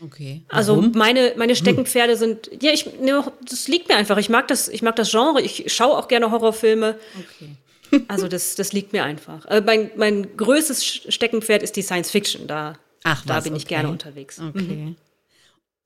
Okay. 0.00 0.42
Also 0.48 0.76
Warum? 0.76 0.92
Meine, 0.92 1.34
meine 1.36 1.56
Steckenpferde 1.56 2.16
sind, 2.16 2.50
ja, 2.62 2.72
ich, 2.72 2.98
ne, 3.00 3.24
das 3.48 3.68
liegt 3.68 3.88
mir 3.88 3.96
einfach. 3.96 4.16
Ich 4.18 4.28
mag 4.28 4.48
das, 4.48 4.68
ich 4.68 4.82
mag 4.82 4.96
das 4.96 5.10
Genre. 5.10 5.42
Ich 5.42 5.72
schaue 5.72 5.96
auch 5.96 6.08
gerne 6.08 6.30
Horrorfilme. 6.30 6.98
Okay. 7.18 7.56
Also 8.06 8.28
das, 8.28 8.54
das 8.54 8.74
liegt 8.74 8.92
mir 8.92 9.02
einfach. 9.02 9.46
Also 9.46 9.64
mein, 9.64 9.90
mein 9.96 10.36
größtes 10.36 10.84
Steckenpferd 11.08 11.62
ist 11.62 11.74
die 11.74 11.80
Science 11.80 12.10
Fiction. 12.10 12.46
Da, 12.46 12.74
Ach, 13.02 13.24
da 13.24 13.36
was, 13.36 13.44
bin 13.44 13.56
ich 13.56 13.66
gerne 13.66 13.88
unterwegs. 13.88 14.38
Okay. 14.38 14.60
Mhm. 14.60 14.96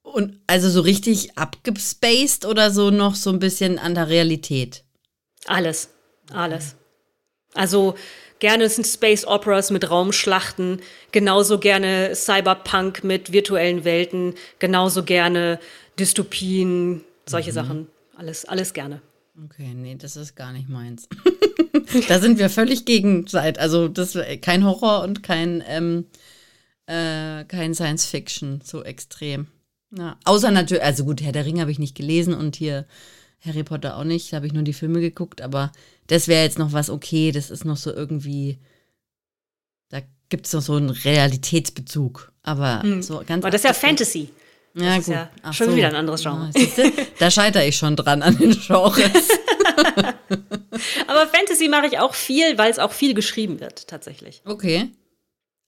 Und 0.03 0.41
also 0.49 0.69
so 0.69 0.81
richtig 0.81 1.39
abgespaced 1.39 2.45
oder 2.45 2.73
so 2.73 2.91
noch 2.91 3.15
so 3.15 3.31
ein 3.31 3.39
bisschen 3.39 3.79
an 3.79 3.95
der 3.95 4.09
Realität? 4.09 4.83
Alles. 5.47 5.91
Alles. 6.33 6.75
Also 7.55 7.95
Gerne 8.43 8.69
sind 8.69 8.89
Space 8.89 9.25
Operas 9.25 9.71
mit 9.71 9.89
Raumschlachten, 9.89 10.81
genauso 11.13 11.61
gerne 11.61 12.17
Cyberpunk 12.17 13.05
mit 13.05 13.31
virtuellen 13.31 13.85
Welten, 13.85 14.35
genauso 14.59 15.05
gerne 15.05 15.61
Dystopien, 15.97 17.03
solche 17.25 17.51
mhm. 17.51 17.55
Sachen. 17.55 17.87
Alles, 18.17 18.45
alles 18.45 18.73
gerne. 18.75 19.01
Okay, 19.45 19.75
nee, 19.77 19.95
das 19.95 20.17
ist 20.17 20.35
gar 20.35 20.53
nicht 20.53 20.69
meins. 20.69 21.09
da 22.09 22.19
sind 22.19 22.41
wir 22.41 22.51
völlig 22.51 22.85
gegenseit. 22.85 23.61
Also 23.61 23.87
das 23.87 24.19
kein 24.41 24.65
Horror 24.65 25.05
und 25.05 25.23
kein, 25.23 25.63
ähm, 25.69 26.07
äh, 26.87 27.45
kein 27.45 27.75
Science 27.75 28.07
Fiction 28.07 28.61
so 28.65 28.83
extrem. 28.83 29.47
Ja, 29.97 30.17
außer 30.25 30.51
natürlich, 30.51 30.83
also 30.83 31.05
gut, 31.05 31.23
Herr 31.23 31.31
der 31.31 31.47
Ring 31.47 31.61
habe 31.61 31.71
ich 31.71 31.79
nicht 31.79 31.95
gelesen 31.95 32.35
und 32.35 32.57
hier 32.57 32.87
Harry 33.45 33.65
Potter 33.65 33.97
auch 33.97 34.05
nicht, 34.05 34.33
da 34.33 34.37
habe 34.37 34.47
ich 34.47 34.53
nur 34.53 34.63
die 34.63 34.73
Filme 34.73 35.01
geguckt, 35.01 35.41
aber 35.41 35.73
das 36.07 36.29
wäre 36.29 36.45
jetzt 36.45 36.59
noch 36.59 36.73
was 36.73 36.91
okay, 36.91 37.33
das 37.33 37.51
ist 37.51 37.65
noch 37.65 37.77
so 37.77 37.93
irgendwie, 37.93 38.59
da 39.89 40.01
gibt 40.29 40.47
es 40.47 40.53
noch 40.53 40.63
so 40.63 40.77
einen 40.77 40.91
Realitätsbezug, 40.91 42.33
aber 42.43 42.83
hm. 42.83 43.03
so 43.03 43.23
ganz. 43.27 43.45
Aber 43.45 43.51
das 43.51 43.63
ist 43.63 43.69
ja 43.69 43.75
Fantasy. 43.75 44.31
Das 44.75 44.85
ja, 44.85 44.97
ist 44.97 45.07
gut. 45.07 45.15
ja 45.15 45.53
schon 45.53 45.71
so. 45.71 45.77
wieder 45.77 45.89
ein 45.89 45.97
anderes 45.97 46.23
Genre. 46.23 46.51
Ja, 46.55 46.91
da 47.19 47.31
scheitere 47.31 47.67
ich 47.67 47.77
schon 47.77 47.95
dran 47.95 48.23
an 48.23 48.39
den 48.39 48.53
Genres. 48.53 49.29
aber 51.07 51.27
Fantasy 51.27 51.69
mache 51.69 51.87
ich 51.87 51.99
auch 51.99 52.15
viel, 52.15 52.57
weil 52.57 52.71
es 52.71 52.79
auch 52.79 52.93
viel 52.93 53.13
geschrieben 53.13 53.61
wird, 53.61 53.87
tatsächlich. 53.87 54.41
Okay. 54.47 54.91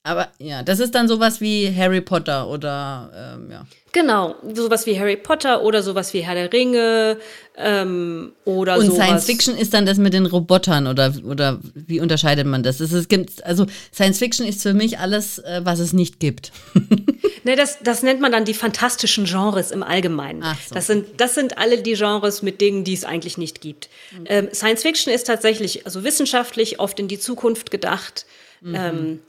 Aber 0.05 0.29
ja, 0.37 0.61
das 0.61 0.79
ist 0.79 0.93
dann 0.93 1.07
sowas 1.07 1.41
wie 1.41 1.75
Harry 1.75 1.99
Potter 1.99 2.47
oder 2.47 3.09
ähm, 3.33 3.49
ja. 3.51 3.65
Genau, 3.91 4.35
sowas 4.53 4.85
wie 4.85 4.99
Harry 4.99 5.17
Potter 5.17 5.63
oder 5.63 5.81
sowas 5.81 6.13
wie 6.13 6.19
Herr 6.19 6.35
der 6.35 6.53
Ringe 6.53 7.17
ähm, 7.57 8.33
oder 8.45 8.77
Und 8.77 8.85
sowas. 8.85 8.97
Science 8.97 9.25
Fiction 9.25 9.57
ist 9.57 9.73
dann 9.73 9.87
das 9.87 9.97
mit 9.97 10.13
den 10.13 10.27
Robotern 10.27 10.85
oder, 10.85 11.11
oder 11.23 11.59
wie 11.73 12.01
unterscheidet 12.01 12.45
man 12.45 12.61
das? 12.61 12.79
Es 12.81 13.07
gibt, 13.07 13.43
also 13.43 13.65
Science 13.91 14.19
Fiction 14.19 14.45
ist 14.45 14.61
für 14.61 14.75
mich 14.75 14.99
alles, 14.99 15.39
äh, 15.39 15.61
was 15.63 15.79
es 15.79 15.91
nicht 15.91 16.19
gibt. 16.19 16.51
ne, 17.43 17.55
das, 17.55 17.79
das 17.81 18.03
nennt 18.03 18.21
man 18.21 18.31
dann 18.31 18.45
die 18.45 18.53
fantastischen 18.53 19.25
Genres 19.25 19.71
im 19.71 19.81
Allgemeinen. 19.81 20.43
Ach 20.43 20.59
so. 20.67 20.75
das, 20.75 20.85
sind, 20.85 21.19
das 21.19 21.33
sind 21.33 21.57
alle 21.57 21.81
die 21.81 21.93
Genres 21.93 22.43
mit 22.43 22.61
Dingen, 22.61 22.83
die 22.83 22.93
es 22.93 23.05
eigentlich 23.05 23.39
nicht 23.39 23.59
gibt. 23.59 23.89
Mhm. 24.11 24.25
Ähm, 24.27 24.49
Science 24.53 24.83
Fiction 24.83 25.11
ist 25.11 25.25
tatsächlich 25.25 25.87
also 25.87 26.03
wissenschaftlich 26.03 26.79
oft 26.79 26.99
in 26.99 27.07
die 27.07 27.17
Zukunft 27.17 27.71
gedacht. 27.71 28.27
Mhm. 28.61 29.19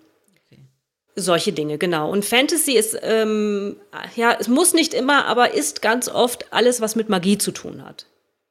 Solche 1.19 1.53
Dinge, 1.53 1.79
genau. 1.79 2.11
Und 2.11 2.27
Fantasy 2.27 2.73
ist, 2.73 2.99
ähm, 3.03 3.77
ja, 4.17 4.37
es 4.39 4.49
muss 4.49 4.75
nicht 4.75 4.93
immer, 4.93 5.25
aber 5.25 5.55
ist 5.55 5.81
ganz 5.81 6.09
oft 6.09 6.53
alles, 6.53 6.83
was 6.83 6.95
mit 6.95 7.09
Magie 7.09 7.39
zu 7.39 7.53
tun 7.53 7.83
hat. 7.83 8.07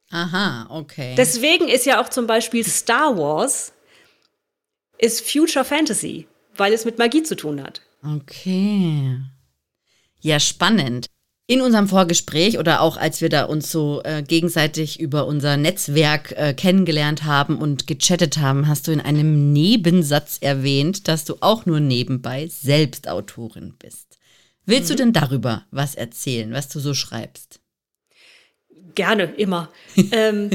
Aha, 0.09 0.67
okay. 0.69 1.13
Deswegen 1.15 1.67
ist 1.67 1.85
ja 1.85 2.01
auch 2.01 2.09
zum 2.09 2.25
Beispiel 2.25 2.63
Star 2.63 3.17
Wars 3.17 3.71
ist 4.97 5.29
Future 5.29 5.65
Fantasy, 5.65 6.27
weil 6.55 6.73
es 6.73 6.85
mit 6.85 6.97
Magie 6.97 7.23
zu 7.23 7.35
tun 7.35 7.61
hat. 7.61 7.81
Okay. 8.03 9.19
Ja, 10.21 10.39
spannend. 10.39 11.07
In 11.47 11.61
unserem 11.61 11.87
Vorgespräch 11.87 12.57
oder 12.57 12.81
auch 12.81 12.97
als 12.97 13.21
wir 13.21 13.29
da 13.29 13.43
uns 13.43 13.71
so 13.71 14.01
äh, 14.03 14.23
gegenseitig 14.23 14.99
über 14.99 15.27
unser 15.27 15.57
Netzwerk 15.57 16.31
äh, 16.31 16.55
kennengelernt 16.55 17.23
haben 17.23 17.59
und 17.59 17.85
gechattet 17.85 18.39
haben, 18.39 18.67
hast 18.67 18.87
du 18.87 18.91
in 18.91 18.99
einem 18.99 19.53
Nebensatz 19.53 20.39
erwähnt, 20.41 21.07
dass 21.07 21.23
du 21.23 21.35
auch 21.41 21.67
nur 21.67 21.79
nebenbei 21.79 22.47
Selbstautorin 22.47 23.75
bist. 23.77 24.17
Willst 24.65 24.89
mhm. 24.89 24.93
du 24.93 24.95
denn 25.03 25.13
darüber 25.13 25.65
was 25.69 25.93
erzählen, 25.93 26.51
was 26.51 26.67
du 26.67 26.79
so 26.79 26.95
schreibst? 26.95 27.59
Gerne, 28.95 29.25
immer. 29.25 29.69
ähm, 30.11 30.49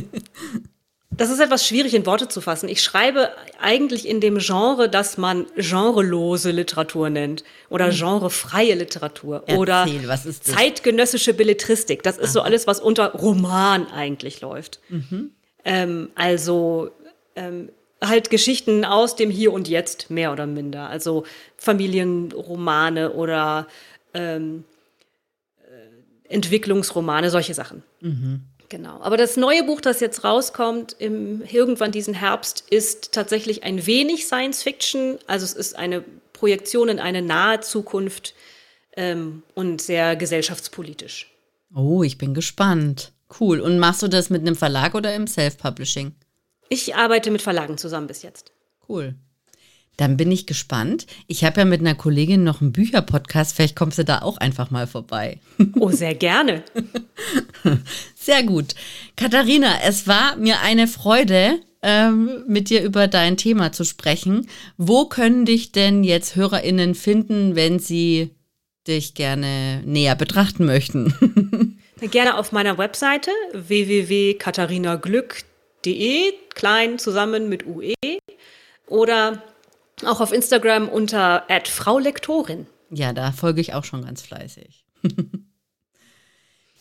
das 1.21 1.29
ist 1.29 1.39
etwas 1.39 1.67
schwierig 1.67 1.93
in 1.93 2.07
Worte 2.07 2.29
zu 2.29 2.41
fassen. 2.41 2.67
Ich 2.71 2.83
schreibe 2.83 3.29
eigentlich 3.61 4.09
in 4.09 4.23
dem 4.23 4.39
Genre, 4.39 4.89
das 4.89 5.19
man 5.19 5.45
genrelose 5.55 6.51
Literatur 6.51 7.11
nennt 7.11 7.45
oder 7.69 7.89
hm. 7.89 7.95
genrefreie 7.95 8.75
Literatur 8.75 9.43
Erzähl, 9.45 9.59
oder 9.59 9.87
zeitgenössische 10.41 11.35
Belletristik. 11.35 12.03
Das 12.03 12.17
ist 12.17 12.29
Aha. 12.29 12.33
so 12.33 12.41
alles, 12.41 12.67
was 12.67 12.81
unter 12.81 13.13
Roman 13.13 13.87
eigentlich 13.89 14.41
läuft. 14.41 14.81
Mhm. 14.89 15.33
Ähm, 15.67 16.09
also 16.15 16.91
ähm, 17.37 17.69
halt 18.01 18.31
Geschichten 18.31 18.87
aus 18.87 19.15
dem 19.15 19.29
Hier 19.29 19.53
und 19.53 19.69
Jetzt, 19.69 20.09
mehr 20.09 20.33
oder 20.33 20.47
minder. 20.47 20.89
Also 20.89 21.25
Familienromane 21.59 23.13
oder 23.13 23.67
ähm, 24.15 24.65
äh, 25.69 26.33
Entwicklungsromane, 26.33 27.29
solche 27.29 27.53
Sachen. 27.53 27.83
Mhm. 28.01 28.45
Genau. 28.71 29.01
Aber 29.01 29.17
das 29.17 29.37
neue 29.37 29.65
Buch, 29.65 29.81
das 29.81 30.01
jetzt 30.01 30.25
rauskommt, 30.25 30.97
im, 30.99 31.43
irgendwann 31.43 31.91
diesen 31.91 32.15
Herbst, 32.15 32.65
ist 32.71 33.13
tatsächlich 33.13 33.65
ein 33.65 33.85
wenig 33.85 34.27
Science 34.27 34.63
Fiction. 34.63 35.19
Also 35.27 35.45
es 35.45 35.53
ist 35.53 35.77
eine 35.77 36.05
Projektion 36.33 36.89
in 36.89 37.01
eine 37.01 37.21
nahe 37.21 37.61
Zukunft 37.61 38.35
ähm, 38.97 39.43
und 39.55 39.83
sehr 39.83 40.15
gesellschaftspolitisch. 40.15 41.35
Oh, 41.75 42.05
ich 42.05 42.17
bin 42.17 42.33
gespannt. 42.33 43.13
Cool. 43.41 43.61
Und 43.61 43.79
machst 43.81 44.03
du 44.03 44.09
das 44.09 44.31
mit 44.31 44.41
einem 44.41 44.57
Verlag 44.57 44.95
oder 44.95 45.15
im 45.15 45.27
Self-Publishing? 45.27 46.15
Ich 46.69 46.95
arbeite 46.95 47.33
mit 47.33 47.43
Verlagen 47.43 47.77
zusammen 47.77 48.07
bis 48.07 48.23
jetzt. 48.23 48.53
Cool. 48.89 49.17
Dann 49.97 50.17
bin 50.17 50.33
ich 50.33 50.47
gespannt. 50.47 51.07
Ich 51.27 51.45
habe 51.45 51.61
ja 51.61 51.65
mit 51.67 51.81
einer 51.81 51.95
Kollegin 51.95 52.43
noch 52.43 52.61
einen 52.61 52.73
Bücherpodcast. 52.73 53.55
Vielleicht 53.55 53.77
kommst 53.77 53.99
du 53.99 54.05
da 54.05 54.23
auch 54.23 54.39
einfach 54.39 54.71
mal 54.71 54.87
vorbei. 54.87 55.39
Oh, 55.79 55.91
sehr 55.91 56.15
gerne. 56.15 56.65
Sehr 58.15 58.43
gut. 58.43 58.75
Katharina, 59.17 59.81
es 59.85 60.07
war 60.07 60.37
mir 60.37 60.61
eine 60.61 60.89
Freude, 60.89 61.61
ähm, 61.83 62.45
mit 62.47 62.71
dir 62.71 62.83
über 62.83 63.09
dein 63.09 63.37
Thema 63.37 63.73
zu 63.73 63.85
sprechen. 63.85 64.49
Wo 64.77 65.07
können 65.07 65.45
dich 65.45 65.73
denn 65.73 66.05
jetzt 66.05 66.37
HörerInnen 66.37 66.95
finden, 66.95 67.57
wenn 67.57 67.79
sie 67.79 68.31
dich 68.87 69.15
gerne 69.15 69.83
näher 69.85 70.17
betrachten 70.17 70.65
möchten? 70.65 71.77
Gerne 72.01 72.39
auf 72.39 72.51
meiner 72.51 72.79
Webseite 72.79 73.31
www.katharinaglück.de, 73.53 76.33
klein 76.55 76.99
zusammen 76.99 77.51
mit 77.51 77.67
UE. 77.67 77.93
Oder 78.87 79.43
auch 80.07 80.21
auf 80.21 80.33
Instagram 80.33 80.89
unter 80.89 81.45
Frau 81.65 81.99
Lektorin. 81.99 82.67
Ja, 82.91 83.13
da 83.13 83.33
folge 83.33 83.61
ich 83.61 83.75
auch 83.75 83.85
schon 83.85 84.05
ganz 84.05 84.23
fleißig. 84.23 84.85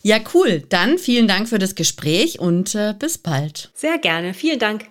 ja, 0.02 0.18
cool. 0.34 0.62
Dann 0.68 0.98
vielen 0.98 1.28
Dank 1.28 1.48
für 1.48 1.58
das 1.58 1.74
Gespräch 1.74 2.40
und 2.40 2.74
äh, 2.74 2.94
bis 2.98 3.18
bald. 3.18 3.70
Sehr 3.74 3.98
gerne. 3.98 4.34
Vielen 4.34 4.58
Dank. 4.58 4.86